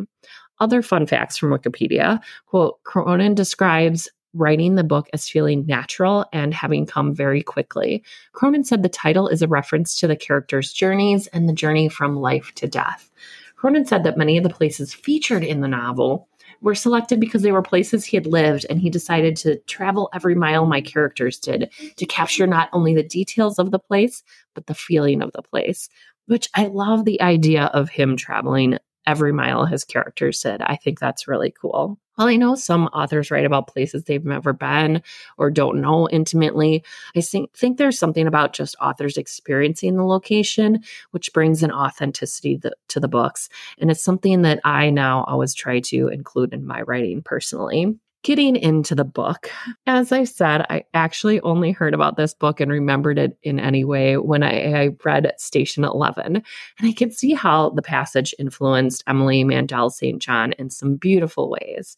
Other 0.59 0.81
fun 0.81 1.05
facts 1.05 1.37
from 1.37 1.51
Wikipedia 1.51 2.19
quote, 2.45 2.81
Cronin 2.83 3.35
describes 3.35 4.09
writing 4.33 4.75
the 4.75 4.83
book 4.83 5.09
as 5.13 5.29
feeling 5.29 5.65
natural 5.65 6.25
and 6.33 6.53
having 6.53 6.85
come 6.85 7.13
very 7.13 7.41
quickly. 7.41 8.03
Cronin 8.33 8.63
said 8.63 8.83
the 8.83 8.89
title 8.89 9.27
is 9.27 9.41
a 9.41 9.47
reference 9.47 9.95
to 9.95 10.07
the 10.07 10.15
characters' 10.15 10.73
journeys 10.73 11.27
and 11.27 11.47
the 11.47 11.53
journey 11.53 11.87
from 11.89 12.17
life 12.17 12.51
to 12.55 12.67
death. 12.67 13.09
Cronin 13.55 13.85
said 13.85 14.03
that 14.03 14.17
many 14.17 14.37
of 14.37 14.43
the 14.43 14.49
places 14.49 14.93
featured 14.93 15.43
in 15.43 15.61
the 15.61 15.67
novel 15.67 16.27
were 16.61 16.75
selected 16.75 17.19
because 17.19 17.41
they 17.41 17.51
were 17.51 17.61
places 17.61 18.05
he 18.05 18.17
had 18.17 18.25
lived, 18.25 18.65
and 18.69 18.81
he 18.81 18.89
decided 18.89 19.35
to 19.37 19.57
travel 19.61 20.09
every 20.13 20.35
mile 20.35 20.65
my 20.65 20.81
characters 20.81 21.39
did 21.39 21.69
to 21.95 22.05
capture 22.05 22.47
not 22.47 22.69
only 22.73 22.93
the 22.93 23.03
details 23.03 23.59
of 23.59 23.71
the 23.71 23.79
place, 23.79 24.23
but 24.53 24.67
the 24.67 24.73
feeling 24.73 25.21
of 25.21 25.31
the 25.33 25.41
place. 25.41 25.89
Which 26.27 26.49
I 26.55 26.67
love 26.67 27.05
the 27.05 27.21
idea 27.21 27.65
of 27.65 27.89
him 27.89 28.17
traveling 28.17 28.79
every 29.07 29.31
mile 29.31 29.65
his 29.65 29.83
characters 29.83 30.39
said. 30.39 30.61
I 30.61 30.75
think 30.75 30.99
that's 30.99 31.27
really 31.27 31.51
cool. 31.51 31.99
While 32.15 32.27
I 32.27 32.37
know 32.37 32.55
some 32.55 32.85
authors 32.87 33.29
write 33.29 33.45
about 33.45 33.67
places 33.67 34.03
they've 34.03 34.23
never 34.23 34.53
been 34.53 35.01
or 35.37 35.51
don't 35.51 35.81
know 35.81 36.07
intimately, 36.09 36.83
I 37.15 37.21
think, 37.21 37.53
think 37.53 37.77
there's 37.77 37.99
something 37.99 38.25
about 38.25 38.53
just 38.53 38.75
authors 38.81 39.17
experiencing 39.17 39.97
the 39.97 40.05
location, 40.05 40.81
which 41.11 41.33
brings 41.33 41.61
an 41.61 41.71
authenticity 41.71 42.55
the, 42.55 42.73
to 42.89 43.01
the 43.01 43.09
books. 43.09 43.49
And 43.79 43.91
it's 43.91 44.03
something 44.03 44.43
that 44.43 44.61
I 44.63 44.89
now 44.91 45.25
always 45.25 45.53
try 45.53 45.81
to 45.81 46.07
include 46.07 46.53
in 46.53 46.65
my 46.65 46.81
writing 46.83 47.21
personally 47.21 47.97
getting 48.25 48.55
into 48.55 48.95
the 48.95 49.05
book. 49.05 49.51
As 49.85 50.11
I 50.11 50.23
said, 50.23 50.65
I 50.67 50.85
actually 50.95 51.39
only 51.41 51.71
heard 51.71 51.93
about 51.93 52.17
this 52.17 52.33
book 52.33 52.59
and 52.59 52.71
remembered 52.71 53.19
it 53.19 53.37
in 53.43 53.59
any 53.59 53.85
way 53.85 54.17
when 54.17 54.41
I, 54.41 54.85
I 54.85 54.89
read 55.05 55.31
Station 55.37 55.83
11. 55.83 56.37
And 56.37 56.43
I 56.81 56.91
could 56.91 57.13
see 57.13 57.35
how 57.35 57.69
the 57.69 57.83
passage 57.83 58.33
influenced 58.39 59.03
Emily 59.05 59.43
Mandel 59.43 59.91
St. 59.91 60.19
John 60.19 60.53
in 60.53 60.71
some 60.71 60.95
beautiful 60.95 61.51
ways. 61.51 61.97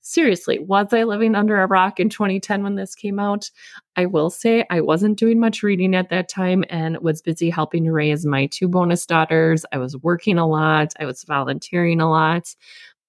Seriously, 0.00 0.60
was 0.60 0.94
I 0.94 1.02
living 1.02 1.34
under 1.34 1.60
a 1.60 1.66
rock 1.66 2.00
in 2.00 2.08
2010 2.08 2.62
when 2.62 2.76
this 2.76 2.94
came 2.94 3.18
out? 3.18 3.50
I 3.96 4.06
will 4.06 4.30
say 4.30 4.64
I 4.70 4.80
wasn't 4.80 5.18
doing 5.18 5.38
much 5.38 5.62
reading 5.62 5.94
at 5.94 6.08
that 6.08 6.30
time 6.30 6.64
and 6.70 6.96
was 6.98 7.20
busy 7.20 7.50
helping 7.50 7.84
to 7.84 7.92
raise 7.92 8.24
my 8.24 8.46
two 8.46 8.68
bonus 8.68 9.04
daughters. 9.04 9.66
I 9.72 9.78
was 9.78 9.94
working 9.98 10.38
a 10.38 10.46
lot, 10.46 10.94
I 10.98 11.04
was 11.04 11.24
volunteering 11.24 12.00
a 12.00 12.08
lot. 12.08 12.54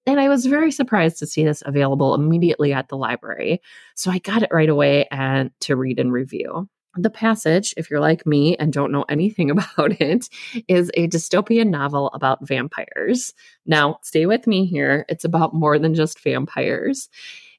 And 0.08 0.18
I 0.18 0.30
was 0.30 0.46
very 0.46 0.72
surprised 0.72 1.18
to 1.18 1.26
see 1.26 1.44
this 1.44 1.62
available 1.66 2.14
immediately 2.14 2.72
at 2.72 2.88
the 2.88 2.96
library. 2.96 3.60
So 3.94 4.10
I 4.10 4.20
got 4.20 4.42
it 4.42 4.48
right 4.50 4.70
away 4.70 5.06
and 5.10 5.50
to 5.60 5.76
read 5.76 6.00
and 6.00 6.10
review. 6.10 6.66
The 6.96 7.10
passage, 7.10 7.74
if 7.76 7.90
you're 7.90 8.00
like 8.00 8.24
me 8.24 8.56
and 8.56 8.72
don't 8.72 8.90
know 8.90 9.04
anything 9.10 9.50
about 9.50 10.00
it, 10.00 10.30
is 10.66 10.90
a 10.94 11.08
dystopian 11.08 11.68
novel 11.68 12.08
about 12.14 12.48
vampires. 12.48 13.34
Now, 13.66 13.98
stay 14.02 14.24
with 14.24 14.46
me 14.46 14.64
here. 14.64 15.04
It's 15.10 15.24
about 15.24 15.52
more 15.52 15.78
than 15.78 15.94
just 15.94 16.22
vampires. 16.22 17.10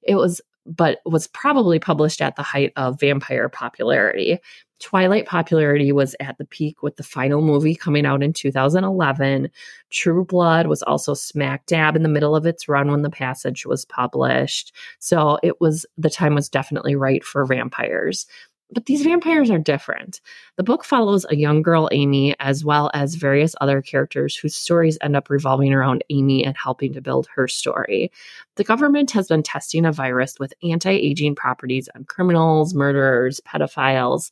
It 0.02 0.16
was 0.16 0.42
but 0.66 1.00
was 1.06 1.28
probably 1.28 1.80
published 1.80 2.22
at 2.22 2.36
the 2.36 2.44
height 2.44 2.74
of 2.76 3.00
vampire 3.00 3.50
popularity. 3.50 4.40
Twilight 4.80 5.26
popularity 5.26 5.92
was 5.92 6.16
at 6.20 6.38
the 6.38 6.46
peak 6.46 6.82
with 6.82 6.96
the 6.96 7.04
final 7.04 7.42
movie 7.42 7.76
coming 7.76 8.06
out 8.06 8.24
in 8.24 8.34
2011. 8.34 9.50
True 9.90 10.26
Blood 10.26 10.68
was 10.68 10.82
also 10.84 11.14
smack 11.14 11.66
dab 11.66 11.96
in 11.96 12.04
the 12.04 12.10
middle 12.10 12.36
of 12.36 12.46
its 12.46 12.70
run 12.70 12.90
when 12.90 13.02
the 13.02 13.10
passage 13.10 13.66
was 13.66 13.86
published. 13.86 14.74
So 15.00 15.38
it 15.44 15.60
was 15.60 15.86
the 15.98 16.10
time 16.10 16.36
was 16.36 16.50
definitely 16.50 16.96
right 16.96 17.24
for 17.24 17.46
vampires. 17.46 18.26
But 18.72 18.86
these 18.86 19.02
vampires 19.02 19.50
are 19.50 19.58
different. 19.58 20.22
The 20.58 20.64
book 20.64 20.86
follows 20.86 21.26
a 21.28 21.36
young 21.36 21.64
girl, 21.64 21.90
Amy, 21.92 22.36
as 22.40 22.64
well 22.64 22.92
as 22.94 23.16
various 23.16 23.56
other 23.60 23.82
characters 23.82 24.36
whose 24.36 24.56
stories 24.56 24.98
end 25.02 25.16
up 25.16 25.30
revolving 25.30 25.74
around 25.74 26.04
Amy 26.12 26.46
and 26.46 26.56
helping 26.56 26.94
to 26.94 27.02
build 27.02 27.28
her 27.34 27.48
story. 27.48 28.12
The 28.58 28.64
government 28.64 29.10
has 29.12 29.28
been 29.28 29.42
testing 29.42 29.86
a 29.86 29.92
virus 29.92 30.36
with 30.40 30.54
anti 30.62 30.92
aging 30.92 31.34
properties 31.34 31.90
on 31.96 32.04
criminals, 32.06 32.76
murderers, 32.76 33.42
pedophiles. 33.42 34.30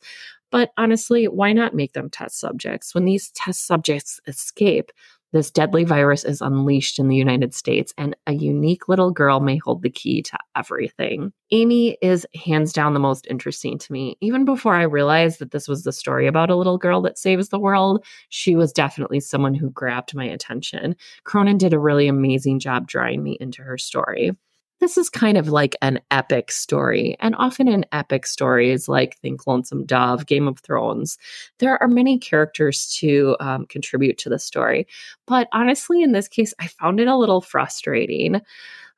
But 0.50 0.70
honestly, 0.76 1.26
why 1.26 1.52
not 1.52 1.74
make 1.74 1.92
them 1.92 2.10
test 2.10 2.40
subjects? 2.40 2.94
When 2.94 3.04
these 3.04 3.30
test 3.32 3.66
subjects 3.66 4.20
escape, 4.26 4.90
this 5.32 5.50
deadly 5.50 5.84
virus 5.84 6.24
is 6.24 6.40
unleashed 6.40 6.98
in 6.98 7.08
the 7.08 7.16
United 7.16 7.52
States, 7.52 7.92
and 7.98 8.16
a 8.26 8.32
unique 8.32 8.88
little 8.88 9.10
girl 9.10 9.40
may 9.40 9.58
hold 9.58 9.82
the 9.82 9.90
key 9.90 10.22
to 10.22 10.38
everything. 10.56 11.32
Amy 11.50 11.98
is 12.00 12.26
hands 12.34 12.72
down 12.72 12.94
the 12.94 13.00
most 13.00 13.26
interesting 13.28 13.76
to 13.78 13.92
me. 13.92 14.16
Even 14.22 14.46
before 14.46 14.74
I 14.74 14.84
realized 14.84 15.38
that 15.40 15.50
this 15.50 15.68
was 15.68 15.84
the 15.84 15.92
story 15.92 16.26
about 16.26 16.48
a 16.48 16.56
little 16.56 16.78
girl 16.78 17.02
that 17.02 17.18
saves 17.18 17.50
the 17.50 17.58
world, 17.58 18.04
she 18.30 18.56
was 18.56 18.72
definitely 18.72 19.20
someone 19.20 19.54
who 19.54 19.70
grabbed 19.70 20.14
my 20.14 20.24
attention. 20.24 20.96
Cronin 21.24 21.58
did 21.58 21.74
a 21.74 21.78
really 21.78 22.08
amazing 22.08 22.58
job 22.58 22.86
drawing 22.86 23.22
me 23.22 23.36
into 23.38 23.62
her 23.62 23.76
story 23.76 24.32
this 24.80 24.96
is 24.96 25.10
kind 25.10 25.36
of 25.36 25.48
like 25.48 25.76
an 25.82 26.00
epic 26.10 26.50
story. 26.52 27.16
And 27.20 27.34
often 27.36 27.68
in 27.68 27.86
epic 27.92 28.26
stories, 28.26 28.88
like 28.88 29.18
Think 29.18 29.46
Lonesome 29.46 29.84
Dove, 29.84 30.26
Game 30.26 30.46
of 30.46 30.58
Thrones, 30.60 31.18
there 31.58 31.80
are 31.82 31.88
many 31.88 32.18
characters 32.18 32.94
to 33.00 33.36
um, 33.40 33.66
contribute 33.66 34.18
to 34.18 34.28
the 34.28 34.38
story. 34.38 34.86
But 35.26 35.48
honestly, 35.52 36.02
in 36.02 36.12
this 36.12 36.28
case, 36.28 36.54
I 36.60 36.68
found 36.68 37.00
it 37.00 37.08
a 37.08 37.16
little 37.16 37.40
frustrating. 37.40 38.40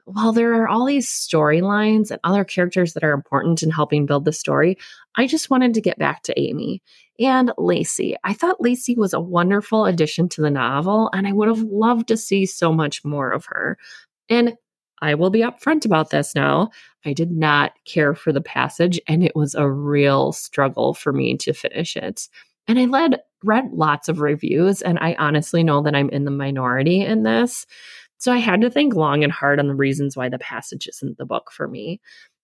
While 0.05 0.33
there 0.33 0.55
are 0.55 0.69
all 0.69 0.87
these 0.87 1.09
storylines 1.09 2.11
and 2.11 2.21
other 2.25 2.45
characters 2.45 2.95
that 2.95 3.05
are 3.05 3.13
important 3.13 3.63
in 3.63 3.71
helping 3.71 4.07
build 4.07 4.25
the 4.25 4.33
story, 4.33 4.77
I 5.17 5.27
just 5.27 5.51
wanted 5.51 5.75
to 5.75 5.81
get 5.81 5.99
back 5.99 6.23
to 6.25 6.41
Amy 6.41 6.83
and 7.19 7.53
Lacey. 7.59 8.17
I 8.25 8.33
thought 8.33 8.61
Lacey 8.61 8.97
was 8.97 9.13
a 9.13 9.21
wonderful 9.21 9.85
addition 9.85 10.29
to 10.31 10.41
the 10.41 10.51
novel, 10.51 11.11
and 11.13 11.29
I 11.29 11.33
would 11.33 11.49
have 11.49 11.63
loved 11.63 12.09
to 12.09 12.17
see 12.17 12.47
so 12.47 12.73
much 12.73 13.05
more 13.05 13.31
of 13.31 13.45
her. 13.47 13.79
And 14.29 14.55
I 15.02 15.14
will 15.14 15.30
be 15.30 15.40
upfront 15.40 15.85
about 15.85 16.11
this 16.11 16.35
now. 16.35 16.71
I 17.04 17.12
did 17.12 17.30
not 17.30 17.73
care 17.87 18.14
for 18.14 18.33
the 18.33 18.40
passage, 18.40 19.00
and 19.09 19.25
it 19.25 19.35
was 19.35 19.54
a 19.54 19.69
real 19.69 20.33
struggle 20.33 20.95
for 20.95 21.12
me 21.12 21.37
to 21.38 21.52
finish 21.52 21.97
it. 21.97 22.28
And 22.69 22.78
I 22.78 22.85
led, 22.85 23.21
read 23.42 23.71
lots 23.73 24.09
of 24.09 24.21
reviews, 24.21 24.83
and 24.83 24.99
I 25.00 25.16
honestly 25.19 25.64
know 25.64 25.83
that 25.83 25.95
I'm 25.95 26.11
in 26.11 26.25
the 26.25 26.30
minority 26.30 27.00
in 27.00 27.23
this. 27.23 27.66
So 28.19 28.33
I 28.33 28.37
had 28.37 28.61
to 28.61 28.71
think 28.71 28.95
long 28.95 29.25
and 29.25 29.33
hard 29.33 29.59
on 29.59 29.69
the 29.69 29.75
reasons 29.75 30.16
why 30.16 30.28
the 30.28 30.38
passage 30.38 30.87
isn't 30.87 31.16
the 31.16 31.25
book 31.25 31.50
for 31.50 31.66
me. 31.66 32.00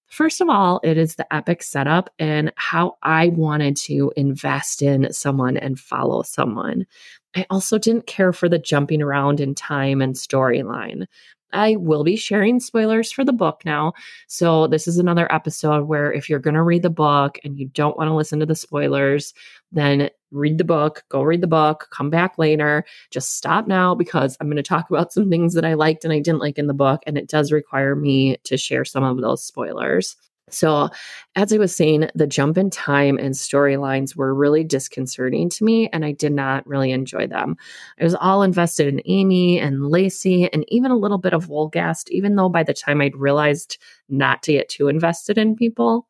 First 0.08 0.40
of 0.40 0.48
all, 0.48 0.80
it 0.84 0.96
is 0.96 1.16
the 1.16 1.32
epic 1.34 1.62
setup 1.62 2.10
and 2.18 2.52
how 2.56 2.96
I 3.02 3.28
wanted 3.28 3.76
to 3.78 4.12
invest 4.16 4.80
in 4.80 5.12
someone 5.12 5.56
and 5.56 5.78
follow 5.78 6.22
someone. 6.22 6.86
I 7.34 7.44
also 7.50 7.76
didn't 7.76 8.06
care 8.06 8.32
for 8.32 8.48
the 8.48 8.58
jumping 8.58 9.02
around 9.02 9.40
in 9.40 9.54
time 9.54 10.00
and 10.00 10.14
storyline. 10.14 11.06
I 11.52 11.76
will 11.76 12.04
be 12.04 12.16
sharing 12.16 12.60
spoilers 12.60 13.12
for 13.12 13.24
the 13.24 13.32
book 13.32 13.62
now. 13.64 13.92
So, 14.26 14.66
this 14.66 14.88
is 14.88 14.98
another 14.98 15.32
episode 15.32 15.84
where 15.84 16.12
if 16.12 16.28
you're 16.28 16.38
going 16.38 16.54
to 16.54 16.62
read 16.62 16.82
the 16.82 16.90
book 16.90 17.38
and 17.44 17.58
you 17.58 17.68
don't 17.68 17.96
want 17.96 18.08
to 18.08 18.14
listen 18.14 18.40
to 18.40 18.46
the 18.46 18.54
spoilers, 18.54 19.32
then 19.72 20.10
read 20.30 20.58
the 20.58 20.64
book, 20.64 21.04
go 21.08 21.22
read 21.22 21.40
the 21.40 21.46
book, 21.46 21.88
come 21.90 22.10
back 22.10 22.38
later. 22.38 22.84
Just 23.10 23.36
stop 23.36 23.66
now 23.66 23.94
because 23.94 24.36
I'm 24.40 24.48
going 24.48 24.56
to 24.56 24.62
talk 24.62 24.90
about 24.90 25.12
some 25.12 25.30
things 25.30 25.54
that 25.54 25.64
I 25.64 25.74
liked 25.74 26.04
and 26.04 26.12
I 26.12 26.18
didn't 26.20 26.40
like 26.40 26.58
in 26.58 26.66
the 26.66 26.74
book. 26.74 27.02
And 27.06 27.16
it 27.16 27.28
does 27.28 27.52
require 27.52 27.94
me 27.94 28.36
to 28.44 28.56
share 28.56 28.84
some 28.84 29.04
of 29.04 29.20
those 29.20 29.44
spoilers. 29.44 30.16
So, 30.48 30.88
as 31.34 31.52
I 31.52 31.58
was 31.58 31.74
saying, 31.74 32.08
the 32.14 32.26
jump 32.26 32.56
in 32.56 32.70
time 32.70 33.18
and 33.18 33.34
storylines 33.34 34.14
were 34.14 34.32
really 34.32 34.62
disconcerting 34.62 35.50
to 35.50 35.64
me, 35.64 35.88
and 35.92 36.04
I 36.04 36.12
did 36.12 36.32
not 36.32 36.64
really 36.68 36.92
enjoy 36.92 37.26
them. 37.26 37.56
I 38.00 38.04
was 38.04 38.14
all 38.14 38.44
invested 38.44 38.86
in 38.86 39.02
Amy 39.06 39.58
and 39.58 39.88
Lacey 39.88 40.48
and 40.52 40.64
even 40.68 40.92
a 40.92 40.96
little 40.96 41.18
bit 41.18 41.32
of 41.32 41.48
Wolgast, 41.48 42.10
even 42.10 42.36
though 42.36 42.48
by 42.48 42.62
the 42.62 42.72
time 42.72 43.00
I'd 43.00 43.16
realized 43.16 43.78
not 44.08 44.44
to 44.44 44.52
get 44.52 44.68
too 44.68 44.86
invested 44.86 45.36
in 45.36 45.56
people. 45.56 46.06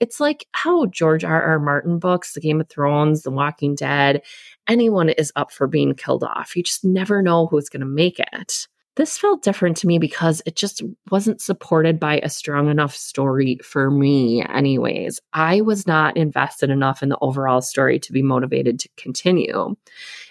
It's 0.00 0.20
like 0.20 0.46
how 0.52 0.84
George 0.86 1.24
R. 1.24 1.42
R. 1.42 1.58
Martin 1.58 1.98
books, 1.98 2.34
The 2.34 2.40
Game 2.40 2.60
of 2.60 2.68
Thrones, 2.68 3.22
The 3.22 3.30
Walking 3.30 3.74
Dead, 3.74 4.22
anyone 4.68 5.08
is 5.08 5.32
up 5.34 5.50
for 5.50 5.66
being 5.66 5.94
killed 5.94 6.24
off. 6.24 6.54
You 6.54 6.62
just 6.62 6.84
never 6.84 7.22
know 7.22 7.46
who's 7.46 7.70
going 7.70 7.80
to 7.80 7.86
make 7.86 8.20
it. 8.20 8.68
This 8.98 9.16
felt 9.16 9.44
different 9.44 9.76
to 9.76 9.86
me 9.86 10.00
because 10.00 10.42
it 10.44 10.56
just 10.56 10.82
wasn't 11.08 11.40
supported 11.40 12.00
by 12.00 12.18
a 12.18 12.28
strong 12.28 12.68
enough 12.68 12.96
story 12.96 13.56
for 13.62 13.92
me, 13.92 14.42
anyways. 14.42 15.20
I 15.32 15.60
was 15.60 15.86
not 15.86 16.16
invested 16.16 16.68
enough 16.68 17.00
in 17.00 17.08
the 17.08 17.18
overall 17.20 17.60
story 17.60 18.00
to 18.00 18.12
be 18.12 18.22
motivated 18.22 18.80
to 18.80 18.88
continue. 18.96 19.76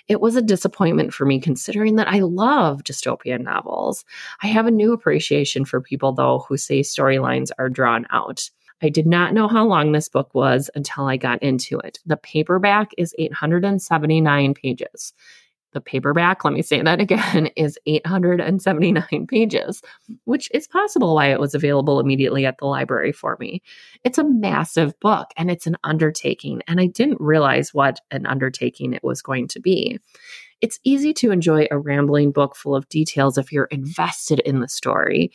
It 0.09 0.19
was 0.19 0.35
a 0.35 0.41
disappointment 0.41 1.13
for 1.13 1.25
me 1.25 1.39
considering 1.39 1.95
that 1.95 2.09
I 2.09 2.19
love 2.19 2.83
dystopian 2.83 3.43
novels. 3.43 4.03
I 4.43 4.47
have 4.47 4.67
a 4.67 4.71
new 4.71 4.91
appreciation 4.91 5.63
for 5.63 5.79
people, 5.79 6.11
though, 6.11 6.43
who 6.49 6.57
say 6.57 6.81
storylines 6.81 7.51
are 7.57 7.69
drawn 7.69 8.05
out. 8.09 8.49
I 8.81 8.89
did 8.89 9.07
not 9.07 9.33
know 9.33 9.47
how 9.47 9.65
long 9.65 9.93
this 9.93 10.09
book 10.09 10.35
was 10.35 10.69
until 10.75 11.05
I 11.05 11.15
got 11.15 11.41
into 11.41 11.79
it. 11.79 11.99
The 12.05 12.17
paperback 12.17 12.91
is 12.97 13.15
879 13.17 14.53
pages. 14.55 15.13
The 15.73 15.81
paperback, 15.81 16.43
let 16.43 16.53
me 16.53 16.61
say 16.61 16.81
that 16.81 16.99
again, 17.01 17.47
is 17.55 17.77
879 17.85 19.27
pages, 19.27 19.81
which 20.25 20.49
is 20.53 20.67
possible 20.67 21.15
why 21.15 21.27
it 21.27 21.39
was 21.39 21.53
available 21.53 21.99
immediately 21.99 22.45
at 22.45 22.57
the 22.57 22.65
library 22.65 23.11
for 23.11 23.37
me. 23.39 23.61
It's 24.03 24.17
a 24.17 24.23
massive 24.23 24.99
book 24.99 25.27
and 25.37 25.51
it's 25.51 25.67
an 25.67 25.77
undertaking, 25.83 26.61
and 26.67 26.79
I 26.79 26.87
didn't 26.87 27.19
realize 27.19 27.73
what 27.73 27.99
an 28.11 28.25
undertaking 28.25 28.93
it 28.93 29.03
was 29.03 29.21
going 29.21 29.47
to 29.49 29.59
be. 29.59 29.99
It's 30.61 30.79
easy 30.83 31.13
to 31.15 31.31
enjoy 31.31 31.67
a 31.69 31.77
rambling 31.77 32.31
book 32.31 32.55
full 32.55 32.75
of 32.75 32.89
details 32.89 33.37
if 33.37 33.51
you're 33.51 33.65
invested 33.65 34.39
in 34.39 34.59
the 34.59 34.67
story. 34.67 35.31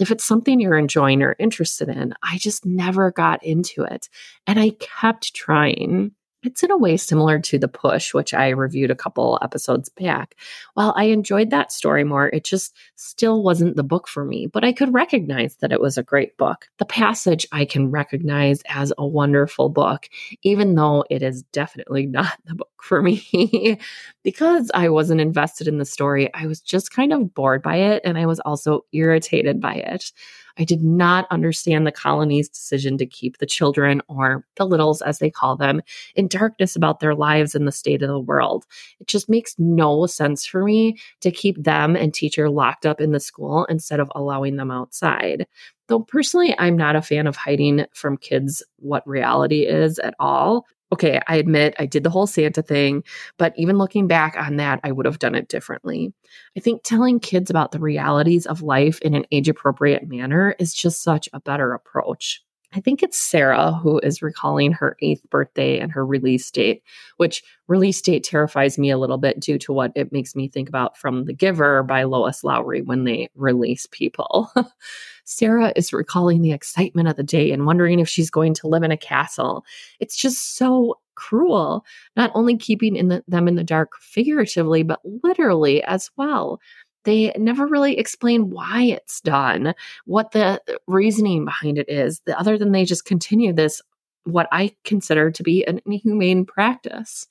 If 0.00 0.10
it's 0.10 0.24
something 0.24 0.58
you're 0.58 0.76
enjoying 0.76 1.22
or 1.22 1.36
interested 1.38 1.88
in, 1.88 2.14
I 2.22 2.38
just 2.38 2.66
never 2.66 3.12
got 3.12 3.44
into 3.44 3.84
it. 3.84 4.08
And 4.46 4.58
I 4.58 4.70
kept 4.80 5.34
trying. 5.34 6.12
It's 6.44 6.62
in 6.62 6.70
a 6.70 6.76
way 6.76 6.96
similar 6.96 7.38
to 7.40 7.58
The 7.58 7.68
Push, 7.68 8.12
which 8.12 8.34
I 8.34 8.50
reviewed 8.50 8.90
a 8.90 8.96
couple 8.96 9.38
episodes 9.42 9.88
back. 9.88 10.36
While 10.74 10.92
I 10.96 11.04
enjoyed 11.04 11.50
that 11.50 11.72
story 11.72 12.04
more, 12.04 12.28
it 12.28 12.44
just 12.44 12.76
still 12.96 13.42
wasn't 13.42 13.76
the 13.76 13.82
book 13.82 14.06
for 14.06 14.24
me, 14.24 14.46
but 14.46 14.64
I 14.64 14.72
could 14.72 14.92
recognize 14.92 15.56
that 15.56 15.72
it 15.72 15.80
was 15.80 15.96
a 15.96 16.02
great 16.02 16.36
book. 16.36 16.68
The 16.78 16.84
Passage 16.84 17.46
I 17.50 17.64
can 17.64 17.90
recognize 17.90 18.62
as 18.68 18.92
a 18.98 19.06
wonderful 19.06 19.70
book, 19.70 20.08
even 20.42 20.74
though 20.74 21.04
it 21.10 21.22
is 21.22 21.42
definitely 21.44 22.06
not 22.14 22.38
the 22.44 22.54
book 22.54 22.68
for 22.84 23.02
me 23.02 23.78
because 24.22 24.70
I 24.74 24.88
wasn't 24.90 25.20
invested 25.20 25.66
in 25.66 25.78
the 25.78 25.84
story. 25.84 26.32
I 26.34 26.46
was 26.46 26.60
just 26.60 26.92
kind 26.92 27.12
of 27.12 27.34
bored 27.34 27.62
by 27.62 27.76
it 27.76 28.02
and 28.04 28.18
I 28.18 28.26
was 28.26 28.40
also 28.40 28.84
irritated 28.92 29.60
by 29.60 29.74
it. 29.74 30.12
I 30.56 30.64
did 30.64 30.82
not 30.84 31.26
understand 31.30 31.86
the 31.86 31.92
colony's 31.92 32.48
decision 32.48 32.96
to 32.98 33.06
keep 33.06 33.38
the 33.38 33.46
children, 33.46 34.00
or 34.08 34.44
the 34.56 34.66
littles 34.66 35.02
as 35.02 35.18
they 35.18 35.30
call 35.30 35.56
them, 35.56 35.82
in 36.14 36.28
darkness 36.28 36.76
about 36.76 37.00
their 37.00 37.14
lives 37.14 37.54
and 37.54 37.66
the 37.66 37.72
state 37.72 38.02
of 38.02 38.08
the 38.08 38.20
world. 38.20 38.64
It 39.00 39.08
just 39.08 39.28
makes 39.28 39.56
no 39.58 40.06
sense 40.06 40.46
for 40.46 40.62
me 40.62 40.96
to 41.22 41.32
keep 41.32 41.62
them 41.62 41.96
and 41.96 42.14
teacher 42.14 42.48
locked 42.50 42.86
up 42.86 43.00
in 43.00 43.10
the 43.10 43.18
school 43.18 43.64
instead 43.64 43.98
of 43.98 44.12
allowing 44.14 44.56
them 44.56 44.70
outside. 44.70 45.46
Though 45.88 46.00
personally, 46.00 46.54
I'm 46.56 46.76
not 46.76 46.96
a 46.96 47.02
fan 47.02 47.26
of 47.26 47.36
hiding 47.36 47.86
from 47.92 48.16
kids 48.16 48.62
what 48.76 49.06
reality 49.06 49.66
is 49.66 49.98
at 49.98 50.14
all. 50.20 50.66
Okay, 50.94 51.20
I 51.26 51.38
admit 51.38 51.74
I 51.80 51.86
did 51.86 52.04
the 52.04 52.10
whole 52.10 52.28
Santa 52.28 52.62
thing, 52.62 53.02
but 53.36 53.52
even 53.56 53.78
looking 53.78 54.06
back 54.06 54.36
on 54.38 54.58
that, 54.58 54.78
I 54.84 54.92
would 54.92 55.06
have 55.06 55.18
done 55.18 55.34
it 55.34 55.48
differently. 55.48 56.12
I 56.56 56.60
think 56.60 56.84
telling 56.84 57.18
kids 57.18 57.50
about 57.50 57.72
the 57.72 57.80
realities 57.80 58.46
of 58.46 58.62
life 58.62 59.00
in 59.00 59.12
an 59.14 59.24
age 59.32 59.48
appropriate 59.48 60.06
manner 60.06 60.54
is 60.60 60.72
just 60.72 61.02
such 61.02 61.28
a 61.32 61.40
better 61.40 61.72
approach. 61.72 62.44
I 62.74 62.80
think 62.80 63.02
it's 63.02 63.18
Sarah 63.18 63.72
who 63.72 64.00
is 64.00 64.20
recalling 64.20 64.72
her 64.72 64.96
eighth 65.00 65.28
birthday 65.30 65.78
and 65.78 65.92
her 65.92 66.04
release 66.04 66.50
date, 66.50 66.82
which 67.18 67.42
release 67.68 68.00
date 68.00 68.24
terrifies 68.24 68.78
me 68.78 68.90
a 68.90 68.98
little 68.98 69.18
bit 69.18 69.38
due 69.38 69.58
to 69.60 69.72
what 69.72 69.92
it 69.94 70.12
makes 70.12 70.34
me 70.34 70.48
think 70.48 70.68
about 70.68 70.96
from 70.96 71.24
The 71.24 71.32
Giver 71.32 71.84
by 71.84 72.02
Lois 72.02 72.42
Lowry 72.42 72.82
when 72.82 73.04
they 73.04 73.28
release 73.36 73.86
people. 73.92 74.50
Sarah 75.24 75.72
is 75.76 75.92
recalling 75.92 76.42
the 76.42 76.52
excitement 76.52 77.08
of 77.08 77.16
the 77.16 77.22
day 77.22 77.52
and 77.52 77.64
wondering 77.64 78.00
if 78.00 78.08
she's 78.08 78.30
going 78.30 78.54
to 78.54 78.68
live 78.68 78.82
in 78.82 78.90
a 78.90 78.96
castle. 78.96 79.64
It's 80.00 80.16
just 80.16 80.56
so 80.56 80.98
cruel, 81.14 81.84
not 82.16 82.32
only 82.34 82.56
keeping 82.56 82.96
in 82.96 83.08
the, 83.08 83.24
them 83.28 83.46
in 83.46 83.54
the 83.54 83.64
dark 83.64 83.92
figuratively, 84.00 84.82
but 84.82 85.00
literally 85.22 85.82
as 85.84 86.10
well 86.16 86.60
they 87.04 87.32
never 87.36 87.66
really 87.66 87.98
explain 87.98 88.50
why 88.50 88.82
it's 88.82 89.20
done, 89.20 89.74
what 90.06 90.32
the 90.32 90.60
reasoning 90.86 91.44
behind 91.44 91.78
it 91.78 91.88
is, 91.88 92.20
other 92.36 92.58
than 92.58 92.72
they 92.72 92.84
just 92.84 93.04
continue 93.04 93.52
this, 93.52 93.80
what 94.24 94.48
I 94.52 94.74
consider 94.84 95.30
to 95.30 95.42
be 95.42 95.64
an 95.64 95.80
inhumane 95.86 96.44
practice. 96.44 97.26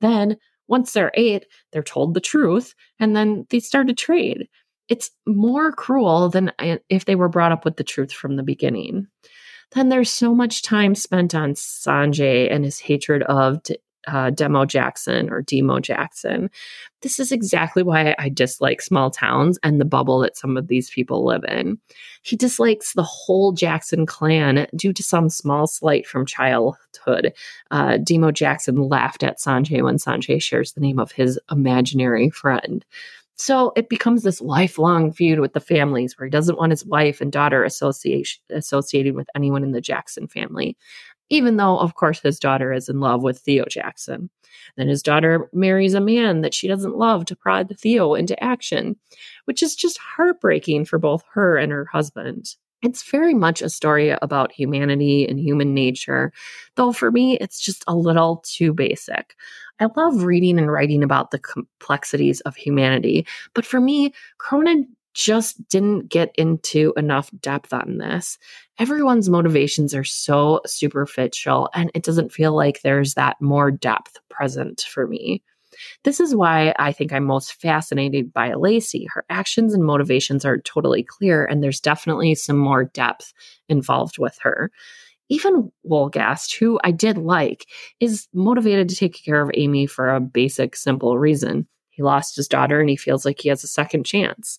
Then, 0.00 0.36
once 0.68 0.92
they're 0.92 1.12
eight, 1.14 1.46
they're 1.72 1.82
told 1.82 2.14
the 2.14 2.20
truth 2.20 2.74
and 2.98 3.14
then 3.14 3.46
they 3.50 3.60
start 3.60 3.88
to 3.88 3.94
trade. 3.94 4.48
It's 4.88 5.10
more 5.26 5.72
cruel 5.72 6.28
than 6.28 6.52
eh, 6.58 6.78
if 6.88 7.04
they 7.04 7.14
were 7.14 7.28
brought 7.28 7.52
up 7.52 7.64
with 7.64 7.76
the 7.76 7.84
truth 7.84 8.12
from 8.12 8.36
the 8.36 8.42
beginning. 8.42 9.06
Then 9.72 9.88
there's 9.88 10.10
so 10.10 10.34
much 10.34 10.62
time 10.62 10.94
spent 10.94 11.34
on 11.34 11.54
Sanjay 11.54 12.50
and 12.50 12.64
his 12.64 12.80
hatred 12.80 13.22
of 13.24 13.62
uh, 14.06 14.30
Demo 14.30 14.64
Jackson 14.64 15.30
or 15.30 15.42
Demo 15.42 15.80
Jackson. 15.80 16.50
This 17.02 17.18
is 17.18 17.32
exactly 17.32 17.82
why 17.82 18.14
I 18.18 18.28
dislike 18.28 18.80
small 18.80 19.10
towns 19.10 19.58
and 19.62 19.80
the 19.80 19.84
bubble 19.84 20.20
that 20.20 20.36
some 20.36 20.56
of 20.56 20.68
these 20.68 20.90
people 20.90 21.24
live 21.24 21.44
in. 21.44 21.78
He 22.22 22.36
dislikes 22.36 22.94
the 22.94 23.02
whole 23.02 23.52
Jackson 23.52 24.06
clan 24.06 24.66
due 24.74 24.92
to 24.92 25.02
some 25.02 25.28
small 25.28 25.66
slight 25.66 26.06
from 26.06 26.26
childhood. 26.26 27.32
Uh, 27.70 27.98
Demo 27.98 28.30
Jackson 28.30 28.88
laughed 28.88 29.22
at 29.22 29.38
Sanjay 29.38 29.82
when 29.82 29.96
Sanjay 29.96 30.42
shares 30.42 30.72
the 30.72 30.80
name 30.80 30.98
of 30.98 31.12
his 31.12 31.38
imaginary 31.50 32.30
friend. 32.30 32.84
So 33.36 33.72
it 33.74 33.88
becomes 33.88 34.22
this 34.22 34.40
lifelong 34.40 35.12
feud 35.12 35.40
with 35.40 35.54
the 35.54 35.60
families 35.60 36.16
where 36.16 36.26
he 36.26 36.30
doesn't 36.30 36.56
want 36.56 36.70
his 36.70 36.86
wife 36.86 37.20
and 37.20 37.32
daughter 37.32 37.64
association 37.64 38.40
associated 38.50 39.16
with 39.16 39.28
anyone 39.34 39.64
in 39.64 39.72
the 39.72 39.80
Jackson 39.80 40.28
family 40.28 40.76
even 41.30 41.56
though, 41.56 41.78
of 41.78 41.94
course, 41.94 42.20
his 42.20 42.38
daughter 42.38 42.72
is 42.72 42.88
in 42.88 43.00
love 43.00 43.22
with 43.22 43.38
Theo 43.38 43.64
Jackson. 43.68 44.30
Then 44.76 44.88
his 44.88 45.02
daughter 45.02 45.48
marries 45.52 45.94
a 45.94 46.00
man 46.00 46.42
that 46.42 46.54
she 46.54 46.68
doesn't 46.68 46.96
love 46.96 47.24
to 47.26 47.36
prod 47.36 47.72
Theo 47.78 48.14
into 48.14 48.42
action, 48.42 48.96
which 49.46 49.62
is 49.62 49.74
just 49.74 49.98
heartbreaking 49.98 50.84
for 50.84 50.98
both 50.98 51.24
her 51.32 51.56
and 51.56 51.72
her 51.72 51.86
husband. 51.86 52.54
It's 52.82 53.10
very 53.10 53.32
much 53.32 53.62
a 53.62 53.70
story 53.70 54.10
about 54.10 54.52
humanity 54.52 55.26
and 55.26 55.40
human 55.40 55.72
nature, 55.72 56.32
though 56.76 56.92
for 56.92 57.10
me, 57.10 57.38
it's 57.38 57.58
just 57.58 57.82
a 57.86 57.96
little 57.96 58.44
too 58.46 58.74
basic. 58.74 59.34
I 59.80 59.88
love 59.96 60.22
reading 60.22 60.58
and 60.58 60.70
writing 60.70 61.02
about 61.02 61.30
the 61.30 61.38
complexities 61.38 62.40
of 62.42 62.56
humanity, 62.56 63.26
but 63.54 63.64
for 63.64 63.80
me, 63.80 64.12
Cronin 64.36 64.86
just 65.14 65.66
didn't 65.68 66.08
get 66.08 66.34
into 66.36 66.92
enough 66.96 67.30
depth 67.40 67.72
on 67.72 67.98
this. 67.98 68.36
Everyone's 68.78 69.28
motivations 69.28 69.94
are 69.94 70.04
so 70.04 70.60
superficial, 70.66 71.68
and 71.74 71.90
it 71.94 72.02
doesn't 72.02 72.32
feel 72.32 72.56
like 72.56 72.82
there's 72.82 73.14
that 73.14 73.40
more 73.40 73.70
depth 73.70 74.18
present 74.28 74.82
for 74.82 75.06
me. 75.06 75.42
This 76.02 76.20
is 76.20 76.34
why 76.34 76.74
I 76.78 76.92
think 76.92 77.12
I'm 77.12 77.24
most 77.24 77.60
fascinated 77.60 78.32
by 78.32 78.54
Lacey. 78.54 79.06
Her 79.12 79.24
actions 79.30 79.74
and 79.74 79.84
motivations 79.84 80.44
are 80.44 80.58
totally 80.58 81.02
clear, 81.02 81.44
and 81.44 81.62
there's 81.62 81.80
definitely 81.80 82.34
some 82.34 82.56
more 82.56 82.84
depth 82.84 83.32
involved 83.68 84.18
with 84.18 84.36
her. 84.42 84.70
Even 85.28 85.70
Wolgast, 85.88 86.56
who 86.58 86.78
I 86.84 86.90
did 86.90 87.16
like, 87.16 87.66
is 88.00 88.28
motivated 88.34 88.88
to 88.88 88.96
take 88.96 89.24
care 89.24 89.40
of 89.40 89.50
Amy 89.54 89.86
for 89.86 90.14
a 90.14 90.20
basic, 90.20 90.76
simple 90.76 91.18
reason. 91.18 91.66
He 91.90 92.02
lost 92.02 92.36
his 92.36 92.48
daughter 92.48 92.80
and 92.80 92.90
he 92.90 92.96
feels 92.96 93.24
like 93.24 93.40
he 93.40 93.48
has 93.48 93.64
a 93.64 93.68
second 93.68 94.04
chance. 94.04 94.58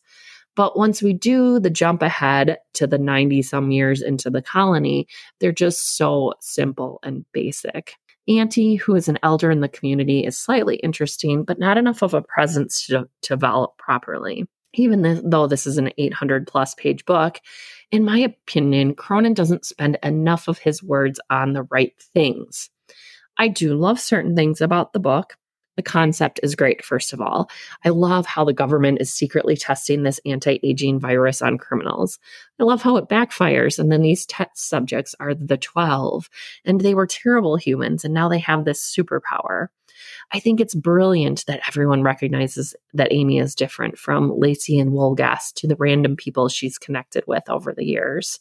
But 0.56 0.78
once 0.78 1.02
we 1.02 1.14
do 1.14 1.60
the 1.60 1.70
jump 1.70 2.02
ahead 2.02 2.58
to 2.74 2.88
the 2.88 2.98
90 2.98 3.42
some 3.42 3.72
years 3.72 4.02
into 4.02 4.30
the 4.30 4.42
colony, 4.42 5.08
they're 5.40 5.52
just 5.52 5.98
so 5.98 6.34
simple 6.40 7.00
and 7.04 7.26
basic. 7.34 7.96
Auntie, 8.28 8.76
who 8.76 8.96
is 8.96 9.08
an 9.08 9.20
elder 9.22 9.52
in 9.52 9.62
the 9.62 9.70
community, 9.70 10.26
is 10.26 10.40
slightly 10.40 10.78
interesting, 10.78 11.44
but 11.44 11.60
not 11.60 11.78
enough 11.78 12.02
of 12.02 12.14
a 12.14 12.24
presence 12.24 12.88
to, 12.88 13.08
develop 13.22 13.78
properly. 13.78 14.48
Even 14.74 15.30
though 15.30 15.48
this 15.48 15.68
is 15.68 15.78
an 15.78 15.92
800 15.98 16.48
plus 16.48 16.74
page 16.74 17.06
book, 17.06 17.40
in 17.92 18.04
my 18.04 18.20
opinion, 18.20 18.96
Cronin 18.96 19.34
doesn't 19.34 19.66
spend 19.66 19.98
enough 20.04 20.48
of 20.48 20.58
his 20.58 20.84
words 20.84 21.20
on 21.30 21.54
the 21.54 21.64
right 21.70 21.94
things. 22.14 22.70
I 23.38 23.48
do 23.48 23.76
love 23.76 24.00
certain 24.00 24.36
things 24.36 24.62
about 24.62 24.94
the 24.94 25.00
book, 25.00 25.38
the 25.76 25.84
concept 25.84 26.40
is 26.44 26.56
great, 26.56 26.84
first 26.84 27.14
of 27.14 27.22
all. 27.22 27.50
I 27.84 27.90
love 27.90 28.26
how 28.26 28.46
the 28.46 28.54
government 28.54 29.00
is 29.02 29.14
secretly 29.14 29.58
testing 29.58 30.04
this 30.04 30.20
anti 30.26 30.60
aging 30.64 31.00
virus 31.00 31.42
on 31.42 31.58
criminals. 31.58 32.20
I 32.60 32.64
love 32.64 32.82
how 32.82 32.98
it 32.98 33.10
backfires. 33.10 33.78
And 33.78 33.92
then 33.92 34.02
these 34.02 34.26
test 34.26 34.58
subjects 34.70 35.16
are 35.20 35.34
the 35.34 35.58
12, 35.58 36.30
and 36.64 36.82
they 36.82 36.96
were 36.96 37.08
terrible 37.08 37.58
humans, 37.58 38.06
and 38.06 38.14
now 38.14 38.30
they 38.30 38.40
have 38.40 38.66
this 38.66 38.82
superpower. 38.82 39.68
I 40.32 40.40
think 40.40 40.60
it's 40.60 40.76
brilliant 40.76 41.46
that 41.48 41.62
everyone 41.68 42.04
recognizes 42.04 42.76
that 42.94 43.12
Amy 43.12 43.40
is 43.40 43.56
different 43.56 43.98
from 43.98 44.38
Lacey 44.38 44.80
and 44.80 44.92
Wolgast 44.92 45.54
to 45.56 45.68
the 45.68 45.76
random 45.78 46.16
people 46.16 46.50
she's 46.50 46.78
connected 46.78 47.24
with 47.28 47.50
over 47.50 47.74
the 47.74 47.86
years. 47.86 48.40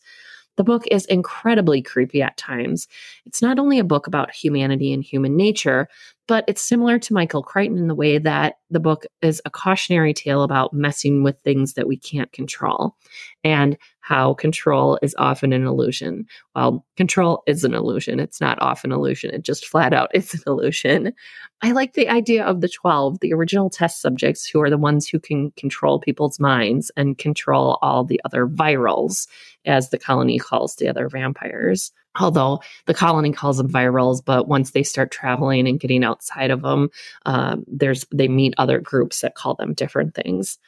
The 0.57 0.65
book 0.65 0.85
is 0.91 1.07
incredibly 1.07 1.83
creepy 1.83 2.23
at 2.23 2.37
times. 2.37 2.87
It's 3.27 3.43
not 3.43 3.59
only 3.59 3.79
a 3.79 3.85
book 3.85 4.07
about 4.07 4.31
humanity 4.31 4.93
and 4.93 5.03
human 5.03 5.37
nature, 5.37 5.89
but 6.27 6.45
it's 6.49 6.63
similar 6.63 6.99
to 6.99 7.15
Michael 7.15 7.43
Crichton 7.43 7.79
in 7.79 7.89
the 7.89 7.95
way 7.95 8.19
that 8.19 8.55
the 8.71 8.81
book 8.81 9.05
is 9.21 9.43
a 9.45 9.51
cautionary 9.51 10.15
tale 10.15 10.43
about 10.43 10.73
messing 10.73 11.23
with 11.23 11.39
things 11.41 11.75
that 11.75 11.89
we 11.89 11.97
can't 11.97 12.33
control 12.33 12.97
and 13.43 13.77
how 14.05 14.35
control 14.35 14.99
is 15.01 15.15
often 15.17 15.55
an 15.55 15.65
illusion. 15.65 16.27
Well, 16.55 16.85
control 16.95 17.43
is 17.47 17.65
an 17.65 17.73
illusion. 17.73 18.21
It's 18.21 18.39
not 18.39 18.61
often 18.61 18.93
illusion. 18.93 19.31
It 19.35 19.43
just 19.43 19.65
flat 19.65 19.95
out 19.95 20.11
is 20.15 20.35
an 20.35 20.43
illusion. 20.47 21.15
I 21.63 21.73
like 21.73 21.95
the 21.95 22.11
idea 22.11 22.45
of 22.45 22.61
the 22.61 22.69
12, 22.69 23.21
the 23.21 23.33
original 23.33 23.71
test 23.71 24.03
subjects 24.03 24.47
who 24.47 24.61
are 24.61 24.69
the 24.69 24.77
ones 24.77 25.09
who 25.09 25.19
can 25.19 25.53
control 25.53 26.01
people's 26.01 26.39
minds 26.39 26.91
and 26.99 27.17
control 27.17 27.79
all 27.81 28.05
the 28.05 28.21
other 28.27 28.47
virals, 28.47 29.27
as 29.65 29.89
the 29.89 29.99
colony 29.99 30.39
calls 30.39 30.77
the 30.77 30.87
other 30.87 31.09
vampires 31.09 31.91
although 32.21 32.61
the 32.87 32.95
colony 32.95 33.33
calls 33.33 33.57
them 33.57 33.69
virals 33.69 34.25
but 34.25 34.47
once 34.47 34.71
they 34.71 34.85
start 34.85 35.11
traveling 35.11 35.67
and 35.67 35.81
getting 35.81 36.05
outside 36.05 36.51
of 36.53 36.63
them 36.63 36.89
um, 37.27 37.65
there's 37.67 38.07
they 38.13 38.29
meet 38.29 38.55
other 38.57 38.79
groups 38.79 39.21
that 39.21 39.35
call 39.35 39.55
them 39.55 39.75
different 39.75 40.15
things 40.15 40.59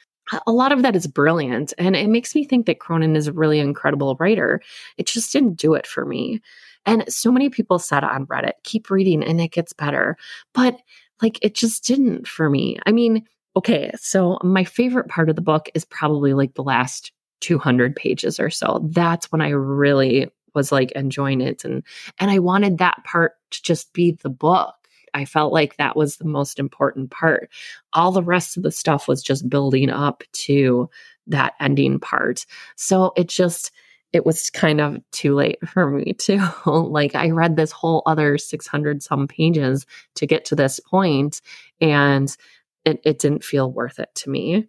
a 0.47 0.53
lot 0.53 0.73
of 0.73 0.83
that 0.83 0.97
is 0.97 1.07
brilliant 1.07 1.73
and 1.79 1.97
it 1.97 2.09
makes 2.09 2.35
me 2.35 2.45
think 2.45 2.67
that 2.67 2.81
cronin 2.81 3.17
is 3.17 3.27
a 3.27 3.33
really 3.33 3.61
incredible 3.61 4.17
writer. 4.19 4.61
It 4.97 5.07
just 5.07 5.33
didn't 5.33 5.55
do 5.55 5.75
it 5.75 5.87
for 5.87 6.05
me. 6.05 6.41
And 6.85 7.05
so 7.13 7.33
many 7.33 7.49
people 7.49 7.79
said 7.79 8.05
on 8.05 8.27
reddit 8.27 8.53
keep 8.63 8.91
reading 8.91 9.23
and 9.23 9.41
it 9.41 9.53
gets 9.53 9.73
better. 9.73 10.17
But 10.53 10.81
like 11.23 11.39
it 11.43 11.55
just 11.55 11.85
didn't 11.85 12.27
for 12.27 12.51
me. 12.51 12.79
I 12.87 12.93
mean 12.93 13.25
okay 13.55 13.91
so 13.97 14.39
my 14.43 14.65
favorite 14.65 15.09
part 15.09 15.31
of 15.31 15.37
the 15.37 15.43
book 15.43 15.71
is 15.75 15.85
probably 15.85 16.35
like 16.35 16.55
the 16.55 16.63
last 16.63 17.13
200 17.41 17.95
pages 17.97 18.41
or 18.41 18.51
so. 18.51 18.87
That's 18.91 19.31
when 19.31 19.41
i 19.41 19.51
really 19.51 20.31
was 20.57 20.73
like 20.73 20.91
enjoying 20.93 21.41
it 21.41 21.65
and 21.65 21.85
and 22.19 22.31
I 22.33 22.41
wanted 22.41 22.79
that 22.79 23.05
part 23.05 23.33
to 23.53 23.63
just 23.63 23.93
be 23.93 24.13
the 24.23 24.31
book. 24.31 24.75
I 25.17 25.25
felt 25.25 25.51
like 25.51 25.79
that 25.79 25.97
was 25.97 26.19
the 26.19 26.27
most 26.27 26.59
important 26.59 27.11
part. 27.11 27.51
All 27.95 28.13
the 28.13 28.23
rest 28.23 28.59
of 28.59 28.63
the 28.63 28.71
stuff 28.71 29.09
was 29.09 29.23
just 29.23 29.49
building 29.49 29.89
up 29.89 30.23
to 30.33 30.91
that 31.27 31.55
ending 31.59 31.99
part. 31.99 32.45
So 32.77 33.13
it 33.17 33.29
just 33.29 33.73
it 34.13 34.27
was 34.27 34.51
kind 34.51 34.81
of 34.81 34.99
too 35.13 35.35
late 35.35 35.59
for 35.67 35.91
me 35.91 36.13
to 36.13 36.53
like 36.67 37.15
I 37.15 37.31
read 37.31 37.57
this 37.57 37.73
whole 37.73 38.03
other 38.05 38.37
600 38.37 39.03
some 39.03 39.27
pages 39.27 39.87
to 40.17 40.27
get 40.27 40.45
to 40.47 40.55
this 40.55 40.81
point 40.81 41.41
and 41.81 42.35
it, 42.85 43.01
it 43.05 43.19
didn't 43.19 43.43
feel 43.43 43.73
worth 43.73 43.99
it 43.99 44.11
to 44.17 44.31
me. 44.31 44.69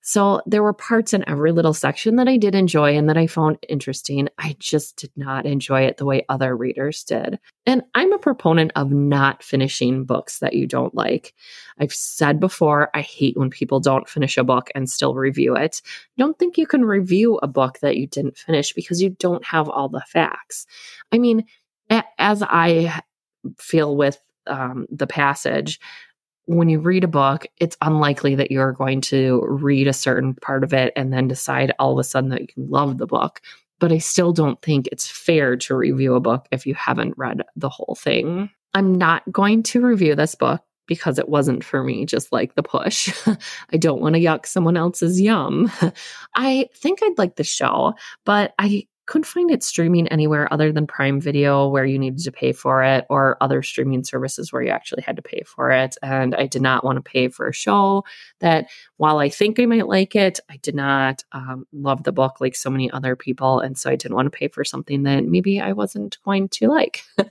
So 0.00 0.40
there 0.46 0.62
were 0.62 0.72
parts 0.72 1.12
in 1.12 1.28
every 1.28 1.52
little 1.52 1.74
section 1.74 2.16
that 2.16 2.28
I 2.28 2.38
did 2.38 2.54
enjoy 2.54 2.96
and 2.96 3.08
that 3.08 3.18
I 3.18 3.26
found 3.26 3.58
interesting. 3.68 4.28
I 4.38 4.56
just 4.58 4.96
did 4.96 5.10
not 5.16 5.44
enjoy 5.44 5.82
it 5.82 5.98
the 5.98 6.06
way 6.06 6.24
other 6.28 6.56
readers 6.56 7.04
did. 7.04 7.38
And 7.66 7.82
I'm 7.94 8.12
a 8.12 8.18
proponent 8.18 8.72
of 8.74 8.90
not 8.90 9.42
finishing 9.42 10.04
books 10.04 10.38
that 10.38 10.54
you 10.54 10.66
don't 10.66 10.94
like. 10.94 11.34
I've 11.78 11.92
said 11.92 12.40
before, 12.40 12.90
I 12.94 13.02
hate 13.02 13.36
when 13.36 13.50
people 13.50 13.80
don't 13.80 14.08
finish 14.08 14.38
a 14.38 14.44
book 14.44 14.70
and 14.74 14.88
still 14.88 15.14
review 15.14 15.56
it. 15.56 15.82
Don't 16.16 16.38
think 16.38 16.56
you 16.56 16.66
can 16.66 16.84
review 16.84 17.38
a 17.42 17.46
book 17.46 17.80
that 17.80 17.96
you 17.96 18.06
didn't 18.06 18.38
finish 18.38 18.72
because 18.72 19.02
you 19.02 19.10
don't 19.10 19.44
have 19.44 19.68
all 19.68 19.90
the 19.90 20.04
facts. 20.08 20.66
I 21.12 21.18
mean, 21.18 21.44
as 22.18 22.42
I 22.42 23.02
feel 23.58 23.96
with 23.96 24.18
um, 24.46 24.86
the 24.90 25.06
passage, 25.06 25.80
when 26.48 26.70
you 26.70 26.80
read 26.80 27.04
a 27.04 27.08
book, 27.08 27.46
it's 27.58 27.76
unlikely 27.82 28.34
that 28.34 28.50
you're 28.50 28.72
going 28.72 29.02
to 29.02 29.44
read 29.46 29.86
a 29.86 29.92
certain 29.92 30.34
part 30.34 30.64
of 30.64 30.72
it 30.72 30.94
and 30.96 31.12
then 31.12 31.28
decide 31.28 31.74
all 31.78 31.92
of 31.92 31.98
a 31.98 32.04
sudden 32.04 32.30
that 32.30 32.40
you 32.40 32.48
love 32.56 32.96
the 32.96 33.06
book. 33.06 33.42
But 33.80 33.92
I 33.92 33.98
still 33.98 34.32
don't 34.32 34.60
think 34.62 34.86
it's 34.86 35.06
fair 35.06 35.58
to 35.58 35.76
review 35.76 36.14
a 36.14 36.20
book 36.20 36.48
if 36.50 36.66
you 36.66 36.74
haven't 36.74 37.18
read 37.18 37.42
the 37.54 37.68
whole 37.68 37.98
thing. 38.00 38.26
Mm-hmm. 38.26 38.44
I'm 38.72 38.94
not 38.94 39.30
going 39.30 39.62
to 39.64 39.82
review 39.82 40.14
this 40.14 40.34
book 40.34 40.62
because 40.86 41.18
it 41.18 41.28
wasn't 41.28 41.62
for 41.62 41.84
me, 41.84 42.06
just 42.06 42.32
like 42.32 42.54
the 42.54 42.62
push. 42.62 43.14
I 43.70 43.76
don't 43.76 44.00
want 44.00 44.14
to 44.14 44.20
yuck 44.20 44.46
someone 44.46 44.78
else's 44.78 45.20
yum. 45.20 45.70
I 46.34 46.70
think 46.74 47.00
I'd 47.02 47.18
like 47.18 47.36
the 47.36 47.44
show, 47.44 47.92
but 48.24 48.54
I 48.58 48.86
couldn't 49.08 49.24
find 49.24 49.50
it 49.50 49.62
streaming 49.62 50.06
anywhere 50.08 50.52
other 50.52 50.70
than 50.70 50.86
Prime 50.86 51.18
Video 51.18 51.66
where 51.66 51.86
you 51.86 51.98
needed 51.98 52.22
to 52.22 52.30
pay 52.30 52.52
for 52.52 52.84
it 52.84 53.06
or 53.08 53.38
other 53.40 53.62
streaming 53.62 54.04
services 54.04 54.52
where 54.52 54.62
you 54.62 54.68
actually 54.68 55.02
had 55.02 55.16
to 55.16 55.22
pay 55.22 55.42
for 55.46 55.70
it. 55.70 55.96
And 56.02 56.34
I 56.34 56.46
did 56.46 56.60
not 56.60 56.84
want 56.84 56.96
to 56.96 57.02
pay 57.02 57.28
for 57.28 57.48
a 57.48 57.52
show 57.54 58.04
that, 58.40 58.68
while 58.98 59.18
I 59.18 59.30
think 59.30 59.58
I 59.58 59.64
might 59.64 59.88
like 59.88 60.14
it, 60.14 60.38
I 60.50 60.58
did 60.58 60.74
not 60.74 61.24
um, 61.32 61.66
love 61.72 62.04
the 62.04 62.12
book 62.12 62.40
like 62.40 62.54
so 62.54 62.68
many 62.68 62.90
other 62.90 63.16
people. 63.16 63.60
And 63.60 63.78
so 63.78 63.90
I 63.90 63.96
didn't 63.96 64.14
want 64.14 64.30
to 64.30 64.38
pay 64.38 64.48
for 64.48 64.62
something 64.62 65.04
that 65.04 65.24
maybe 65.24 65.58
I 65.58 65.72
wasn't 65.72 66.18
going 66.24 66.50
to 66.50 66.68
like. 66.68 67.02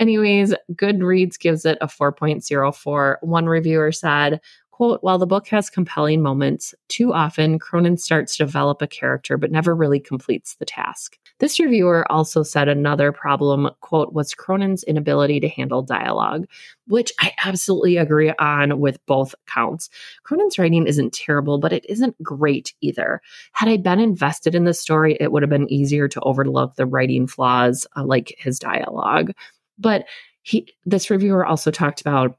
Anyways, 0.00 0.54
Goodreads 0.72 1.38
gives 1.38 1.66
it 1.66 1.76
a 1.82 1.86
4.04. 1.86 3.16
One 3.20 3.46
reviewer 3.46 3.92
said, 3.92 4.40
Quote, 4.78 5.02
while 5.02 5.18
the 5.18 5.26
book 5.26 5.48
has 5.48 5.70
compelling 5.70 6.22
moments, 6.22 6.72
too 6.86 7.12
often 7.12 7.58
Cronin 7.58 7.96
starts 7.96 8.36
to 8.36 8.44
develop 8.44 8.80
a 8.80 8.86
character 8.86 9.36
but 9.36 9.50
never 9.50 9.74
really 9.74 9.98
completes 9.98 10.54
the 10.54 10.64
task. 10.64 11.18
This 11.40 11.58
reviewer 11.58 12.06
also 12.12 12.44
said 12.44 12.68
another 12.68 13.10
problem, 13.10 13.70
quote, 13.80 14.12
was 14.12 14.34
Cronin's 14.34 14.84
inability 14.84 15.40
to 15.40 15.48
handle 15.48 15.82
dialogue, 15.82 16.46
which 16.86 17.10
I 17.18 17.32
absolutely 17.44 17.96
agree 17.96 18.32
on 18.38 18.78
with 18.78 19.04
both 19.06 19.34
accounts. 19.48 19.90
Cronin's 20.22 20.60
writing 20.60 20.86
isn't 20.86 21.12
terrible, 21.12 21.58
but 21.58 21.72
it 21.72 21.84
isn't 21.88 22.14
great 22.22 22.72
either. 22.80 23.20
Had 23.54 23.68
I 23.68 23.78
been 23.78 23.98
invested 23.98 24.54
in 24.54 24.62
the 24.62 24.74
story, 24.74 25.16
it 25.18 25.32
would 25.32 25.42
have 25.42 25.50
been 25.50 25.72
easier 25.72 26.06
to 26.06 26.20
overlook 26.20 26.76
the 26.76 26.86
writing 26.86 27.26
flaws 27.26 27.84
uh, 27.96 28.04
like 28.04 28.32
his 28.38 28.60
dialogue. 28.60 29.32
But 29.76 30.04
he, 30.42 30.72
this 30.86 31.10
reviewer 31.10 31.44
also 31.44 31.72
talked 31.72 32.00
about 32.00 32.38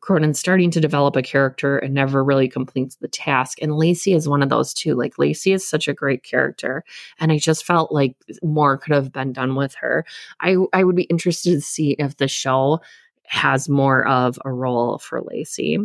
Cronin 0.00 0.34
starting 0.34 0.70
to 0.70 0.80
develop 0.80 1.16
a 1.16 1.22
character 1.22 1.78
and 1.78 1.92
never 1.92 2.22
really 2.22 2.48
completes 2.48 2.96
the 2.96 3.08
task. 3.08 3.58
And 3.60 3.76
Lacey 3.76 4.12
is 4.12 4.28
one 4.28 4.42
of 4.42 4.48
those 4.48 4.72
too. 4.72 4.94
Like 4.94 5.18
Lacey 5.18 5.52
is 5.52 5.66
such 5.66 5.88
a 5.88 5.94
great 5.94 6.22
character. 6.22 6.84
And 7.18 7.32
I 7.32 7.38
just 7.38 7.64
felt 7.64 7.92
like 7.92 8.16
more 8.42 8.78
could 8.78 8.94
have 8.94 9.12
been 9.12 9.32
done 9.32 9.54
with 9.54 9.74
her. 9.74 10.04
I, 10.40 10.56
I 10.72 10.84
would 10.84 10.96
be 10.96 11.04
interested 11.04 11.50
to 11.50 11.60
see 11.60 11.92
if 11.98 12.16
the 12.16 12.28
show 12.28 12.80
has 13.24 13.68
more 13.68 14.06
of 14.06 14.38
a 14.44 14.52
role 14.52 14.98
for 14.98 15.20
Lacey. 15.20 15.78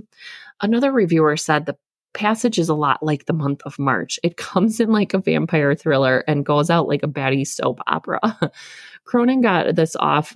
Another 0.61 0.91
reviewer 0.91 1.35
said 1.35 1.65
the 1.65 1.77
passage 2.13 2.59
is 2.59 2.69
a 2.69 2.75
lot 2.75 3.03
like 3.03 3.25
the 3.25 3.33
month 3.33 3.61
of 3.65 3.77
March. 3.79 4.19
It 4.23 4.37
comes 4.37 4.79
in 4.79 4.91
like 4.91 5.13
a 5.13 5.19
vampire 5.19 5.75
thriller 5.75 6.23
and 6.27 6.45
goes 6.45 6.69
out 6.69 6.87
like 6.87 7.03
a 7.03 7.07
baddie 7.07 7.47
soap 7.47 7.79
opera. 7.87 8.51
Cronin 9.03 9.41
got 9.41 9.75
this 9.75 9.95
off 9.97 10.35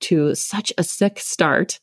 to 0.00 0.34
such 0.34 0.72
a 0.78 0.82
sick 0.82 1.20
start 1.20 1.78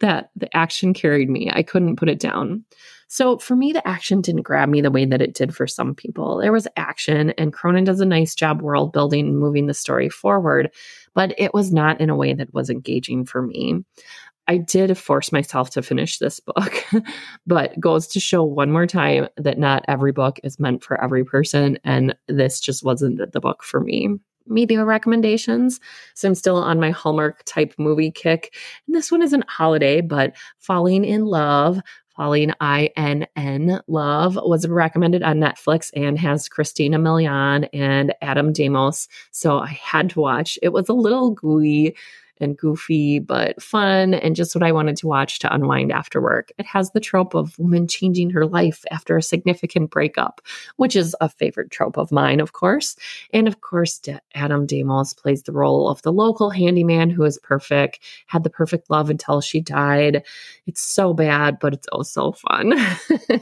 that 0.00 0.30
the 0.36 0.54
action 0.56 0.94
carried 0.94 1.28
me. 1.28 1.50
I 1.52 1.62
couldn't 1.62 1.96
put 1.96 2.08
it 2.08 2.20
down. 2.20 2.64
So 3.08 3.36
for 3.36 3.54
me, 3.54 3.72
the 3.72 3.86
action 3.86 4.22
didn't 4.22 4.42
grab 4.42 4.70
me 4.70 4.80
the 4.80 4.90
way 4.90 5.04
that 5.04 5.20
it 5.20 5.34
did 5.34 5.54
for 5.54 5.66
some 5.66 5.94
people. 5.94 6.38
There 6.38 6.52
was 6.52 6.66
action, 6.76 7.30
and 7.36 7.52
Cronin 7.52 7.84
does 7.84 8.00
a 8.00 8.06
nice 8.06 8.34
job 8.34 8.62
world 8.62 8.92
building 8.92 9.26
and 9.26 9.38
moving 9.38 9.66
the 9.66 9.74
story 9.74 10.08
forward, 10.08 10.70
but 11.14 11.34
it 11.38 11.52
was 11.52 11.72
not 11.72 12.00
in 12.00 12.08
a 12.08 12.16
way 12.16 12.32
that 12.32 12.54
was 12.54 12.70
engaging 12.70 13.26
for 13.26 13.42
me. 13.42 13.84
I 14.48 14.56
did 14.56 14.96
force 14.96 15.30
myself 15.30 15.70
to 15.70 15.82
finish 15.82 16.18
this 16.18 16.40
book, 16.40 16.84
but 17.46 17.78
goes 17.78 18.06
to 18.08 18.20
show 18.20 18.42
one 18.42 18.72
more 18.72 18.86
time 18.86 19.28
that 19.36 19.58
not 19.58 19.84
every 19.88 20.12
book 20.12 20.40
is 20.42 20.58
meant 20.58 20.82
for 20.82 20.98
every 20.98 21.24
person, 21.24 21.78
and 21.84 22.16
this 22.28 22.60
just 22.60 22.82
wasn't 22.82 23.32
the 23.32 23.40
book 23.40 23.62
for 23.62 23.80
me 23.80 24.18
media 24.46 24.84
recommendations. 24.84 25.80
So 26.14 26.28
I'm 26.28 26.34
still 26.34 26.56
on 26.56 26.80
my 26.80 26.90
Hallmark 26.90 27.42
type 27.44 27.74
movie 27.78 28.10
kick. 28.10 28.54
And 28.86 28.94
this 28.94 29.10
one 29.10 29.22
isn't 29.22 29.48
holiday, 29.48 30.00
but 30.00 30.34
Falling 30.58 31.04
Inn 31.04 31.26
Love, 31.26 31.80
Falling 32.16 32.52
I 32.60 32.90
N 32.96 33.26
N 33.36 33.80
Love 33.86 34.36
was 34.36 34.68
recommended 34.68 35.22
on 35.22 35.38
Netflix 35.38 35.90
and 35.96 36.18
has 36.18 36.46
Christina 36.48 36.98
Milian 36.98 37.68
and 37.72 38.14
Adam 38.20 38.52
Demos. 38.52 39.08
So 39.30 39.60
I 39.60 39.68
had 39.68 40.10
to 40.10 40.20
watch. 40.20 40.58
It 40.62 40.74
was 40.74 40.90
a 40.90 40.94
little 40.94 41.30
gooey 41.30 41.96
and 42.42 42.56
goofy, 42.56 43.18
but 43.18 43.62
fun 43.62 44.14
and 44.14 44.36
just 44.36 44.54
what 44.54 44.62
I 44.62 44.72
wanted 44.72 44.96
to 44.98 45.06
watch 45.06 45.38
to 45.40 45.54
unwind 45.54 45.92
after 45.92 46.20
work. 46.20 46.52
It 46.58 46.66
has 46.66 46.90
the 46.90 47.00
trope 47.00 47.34
of 47.34 47.58
woman 47.58 47.88
changing 47.88 48.30
her 48.30 48.46
life 48.46 48.84
after 48.90 49.16
a 49.16 49.22
significant 49.22 49.90
breakup, 49.90 50.40
which 50.76 50.96
is 50.96 51.14
a 51.20 51.28
favorite 51.28 51.70
trope 51.70 51.96
of 51.96 52.12
mine, 52.12 52.40
of 52.40 52.52
course. 52.52 52.96
And 53.32 53.48
of 53.48 53.60
course, 53.60 54.00
Adam 54.34 54.66
Demos 54.66 55.14
plays 55.14 55.42
the 55.42 55.52
role 55.52 55.88
of 55.88 56.02
the 56.02 56.12
local 56.12 56.50
handyman 56.50 57.10
who 57.10 57.24
is 57.24 57.38
perfect, 57.38 58.00
had 58.26 58.44
the 58.44 58.50
perfect 58.50 58.90
love 58.90 59.10
until 59.10 59.40
she 59.40 59.60
died. 59.60 60.24
It's 60.66 60.82
so 60.82 61.14
bad, 61.14 61.58
but 61.60 61.74
it's 61.74 61.88
also 61.88 62.32
fun. 62.32 62.74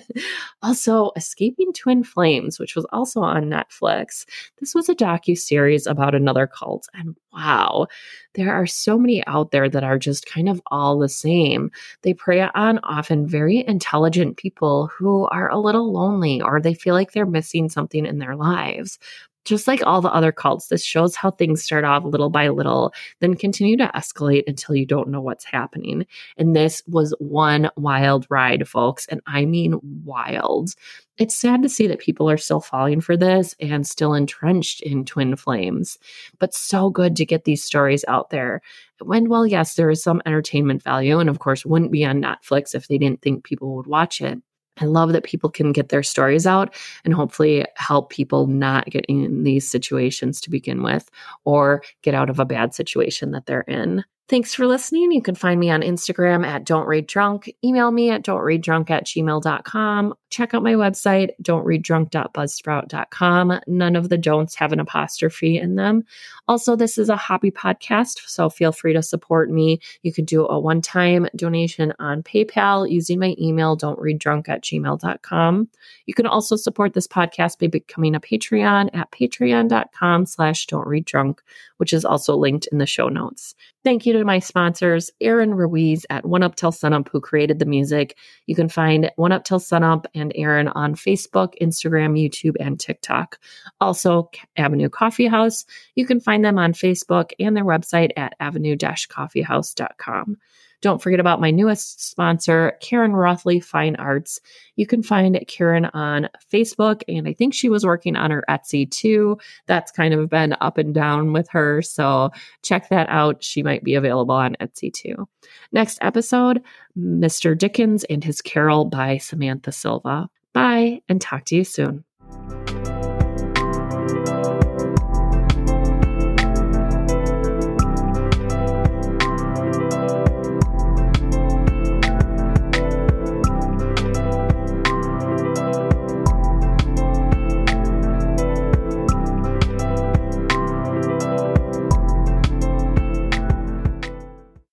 also, 0.62 1.10
Escaping 1.16 1.72
Twin 1.72 2.04
Flames, 2.04 2.58
which 2.58 2.76
was 2.76 2.86
also 2.92 3.20
on 3.20 3.44
Netflix. 3.44 4.24
This 4.58 4.74
was 4.74 4.88
a 4.88 4.94
docu 4.94 5.36
series 5.36 5.86
about 5.86 6.14
another 6.14 6.46
cult, 6.46 6.88
and 6.94 7.16
wow, 7.32 7.86
there 8.34 8.52
are 8.52 8.66
so 8.66 8.89
many 8.98 9.24
out 9.26 9.50
there 9.50 9.68
that 9.68 9.84
are 9.84 9.98
just 9.98 10.26
kind 10.26 10.48
of 10.48 10.60
all 10.68 10.98
the 10.98 11.08
same. 11.08 11.70
They 12.02 12.14
prey 12.14 12.40
on 12.42 12.78
often 12.82 13.26
very 13.26 13.64
intelligent 13.66 14.36
people 14.36 14.88
who 14.88 15.26
are 15.26 15.48
a 15.48 15.58
little 15.58 15.92
lonely 15.92 16.40
or 16.40 16.60
they 16.60 16.74
feel 16.74 16.94
like 16.94 17.12
they're 17.12 17.26
missing 17.26 17.68
something 17.68 18.06
in 18.06 18.18
their 18.18 18.36
lives 18.36 18.98
just 19.44 19.66
like 19.66 19.84
all 19.86 20.00
the 20.00 20.12
other 20.12 20.32
cults, 20.32 20.68
this 20.68 20.84
shows 20.84 21.16
how 21.16 21.30
things 21.30 21.62
start 21.62 21.84
off 21.84 22.04
little 22.04 22.30
by 22.30 22.48
little, 22.48 22.92
then 23.20 23.34
continue 23.34 23.76
to 23.78 23.90
escalate 23.94 24.44
until 24.46 24.74
you 24.74 24.86
don't 24.86 25.08
know 25.08 25.20
what's 25.20 25.44
happening. 25.44 26.06
And 26.36 26.54
this 26.54 26.82
was 26.86 27.14
one 27.18 27.70
wild 27.76 28.26
ride, 28.28 28.68
folks. 28.68 29.06
And 29.06 29.20
I 29.26 29.44
mean 29.44 29.78
wild. 30.04 30.74
It's 31.18 31.36
sad 31.36 31.62
to 31.62 31.68
see 31.68 31.86
that 31.86 31.98
people 31.98 32.30
are 32.30 32.38
still 32.38 32.60
falling 32.60 33.00
for 33.00 33.16
this 33.16 33.54
and 33.60 33.86
still 33.86 34.14
entrenched 34.14 34.80
in 34.82 35.04
twin 35.04 35.36
flames, 35.36 35.98
but 36.38 36.54
so 36.54 36.88
good 36.88 37.14
to 37.16 37.26
get 37.26 37.44
these 37.44 37.62
stories 37.62 38.04
out 38.08 38.30
there. 38.30 38.62
When, 39.02 39.28
well, 39.28 39.46
yes, 39.46 39.74
there 39.74 39.90
is 39.90 40.02
some 40.02 40.22
entertainment 40.24 40.82
value, 40.82 41.18
and 41.18 41.28
of 41.28 41.38
course, 41.38 41.66
wouldn't 41.66 41.92
be 41.92 42.04
on 42.04 42.22
Netflix 42.22 42.74
if 42.74 42.88
they 42.88 42.96
didn't 42.96 43.20
think 43.20 43.44
people 43.44 43.76
would 43.76 43.86
watch 43.86 44.20
it. 44.20 44.38
I 44.80 44.86
love 44.86 45.12
that 45.12 45.24
people 45.24 45.50
can 45.50 45.72
get 45.72 45.88
their 45.88 46.02
stories 46.02 46.46
out 46.46 46.74
and 47.04 47.14
hopefully 47.14 47.64
help 47.76 48.10
people 48.10 48.46
not 48.46 48.86
get 48.86 49.04
in 49.06 49.44
these 49.44 49.70
situations 49.70 50.40
to 50.42 50.50
begin 50.50 50.82
with 50.82 51.10
or 51.44 51.82
get 52.02 52.14
out 52.14 52.30
of 52.30 52.38
a 52.38 52.44
bad 52.44 52.74
situation 52.74 53.32
that 53.32 53.46
they're 53.46 53.62
in. 53.62 54.04
Thanks 54.30 54.54
for 54.54 54.64
listening. 54.64 55.10
You 55.10 55.22
can 55.22 55.34
find 55.34 55.58
me 55.58 55.70
on 55.70 55.80
Instagram 55.80 56.46
at 56.46 56.62
Don't 56.62 56.86
Read 56.86 57.08
Drunk. 57.08 57.52
Email 57.64 57.90
me 57.90 58.10
at 58.10 58.22
don't 58.22 58.42
read 58.42 58.62
drunk 58.62 58.88
at 58.88 59.04
gmail.com. 59.04 60.14
Check 60.30 60.54
out 60.54 60.62
my 60.62 60.74
website, 60.74 61.30
don't 61.42 61.64
read 61.64 61.82
drunk.buzzsprout.com. 61.82 63.60
None 63.66 63.96
of 63.96 64.08
the 64.08 64.16
don'ts 64.16 64.54
have 64.54 64.72
an 64.72 64.78
apostrophe 64.78 65.58
in 65.58 65.74
them. 65.74 66.04
Also, 66.46 66.76
this 66.76 66.96
is 66.96 67.08
a 67.08 67.16
hobby 67.16 67.50
podcast, 67.50 68.20
so 68.28 68.48
feel 68.48 68.70
free 68.70 68.92
to 68.92 69.02
support 69.02 69.50
me. 69.50 69.80
You 70.02 70.12
can 70.12 70.24
do 70.24 70.46
a 70.46 70.60
one 70.60 70.80
time 70.80 71.26
donation 71.34 71.92
on 71.98 72.22
PayPal 72.22 72.88
using 72.88 73.18
my 73.18 73.34
email, 73.40 73.74
don't 73.74 73.98
read 73.98 74.20
drunk 74.20 74.48
at 74.48 74.62
gmail.com. 74.62 75.68
You 76.06 76.14
can 76.14 76.26
also 76.26 76.54
support 76.54 76.94
this 76.94 77.08
podcast 77.08 77.58
by 77.58 77.66
becoming 77.66 78.14
a 78.14 78.20
Patreon 78.20 78.90
at 78.94 79.10
patreon.com 79.10 80.26
slash 80.26 80.66
don't 80.66 80.86
read 80.86 81.04
drunk 81.04 81.42
which 81.80 81.94
is 81.94 82.04
also 82.04 82.36
linked 82.36 82.68
in 82.70 82.76
the 82.76 82.84
show 82.84 83.08
notes. 83.08 83.54
Thank 83.84 84.04
you 84.04 84.12
to 84.12 84.22
my 84.22 84.38
sponsors, 84.38 85.10
Aaron 85.22 85.54
Ruiz 85.54 86.04
at 86.10 86.26
One 86.26 86.42
Up 86.42 86.54
Till 86.54 86.72
Sunup, 86.72 87.08
who 87.08 87.22
created 87.22 87.58
the 87.58 87.64
music. 87.64 88.18
You 88.44 88.54
can 88.54 88.68
find 88.68 89.10
One 89.16 89.32
Up 89.32 89.44
Till 89.44 89.58
Sunup 89.60 90.04
and 90.14 90.30
Aaron 90.34 90.68
on 90.68 90.94
Facebook, 90.94 91.54
Instagram, 91.58 92.20
YouTube, 92.20 92.56
and 92.60 92.78
TikTok. 92.78 93.38
Also, 93.80 94.28
Avenue 94.58 94.90
Coffee 94.90 95.26
House. 95.26 95.64
You 95.94 96.04
can 96.04 96.20
find 96.20 96.44
them 96.44 96.58
on 96.58 96.74
Facebook 96.74 97.30
and 97.40 97.56
their 97.56 97.64
website 97.64 98.10
at 98.18 98.34
avenue-coffeehouse.com. 98.40 100.36
Don't 100.80 101.02
forget 101.02 101.20
about 101.20 101.40
my 101.40 101.50
newest 101.50 102.08
sponsor, 102.08 102.72
Karen 102.80 103.12
Roethle 103.12 103.62
Fine 103.62 103.96
Arts. 103.96 104.40
You 104.76 104.86
can 104.86 105.02
find 105.02 105.42
Karen 105.46 105.86
on 105.86 106.28
Facebook, 106.52 107.02
and 107.08 107.28
I 107.28 107.32
think 107.32 107.52
she 107.52 107.68
was 107.68 107.84
working 107.84 108.16
on 108.16 108.30
her 108.30 108.44
Etsy 108.48 108.90
too. 108.90 109.38
That's 109.66 109.92
kind 109.92 110.14
of 110.14 110.30
been 110.30 110.56
up 110.60 110.78
and 110.78 110.94
down 110.94 111.32
with 111.32 111.48
her. 111.50 111.82
So 111.82 112.30
check 112.62 112.88
that 112.88 113.08
out. 113.08 113.44
She 113.44 113.62
might 113.62 113.84
be 113.84 113.94
available 113.94 114.34
on 114.34 114.56
Etsy 114.60 114.92
too. 114.92 115.28
Next 115.72 115.98
episode 116.00 116.62
Mr. 116.98 117.56
Dickens 117.56 118.04
and 118.04 118.24
His 118.24 118.40
Carol 118.40 118.84
by 118.86 119.18
Samantha 119.18 119.72
Silva. 119.72 120.28
Bye, 120.52 121.02
and 121.08 121.20
talk 121.20 121.44
to 121.46 121.56
you 121.56 121.64
soon. 121.64 122.04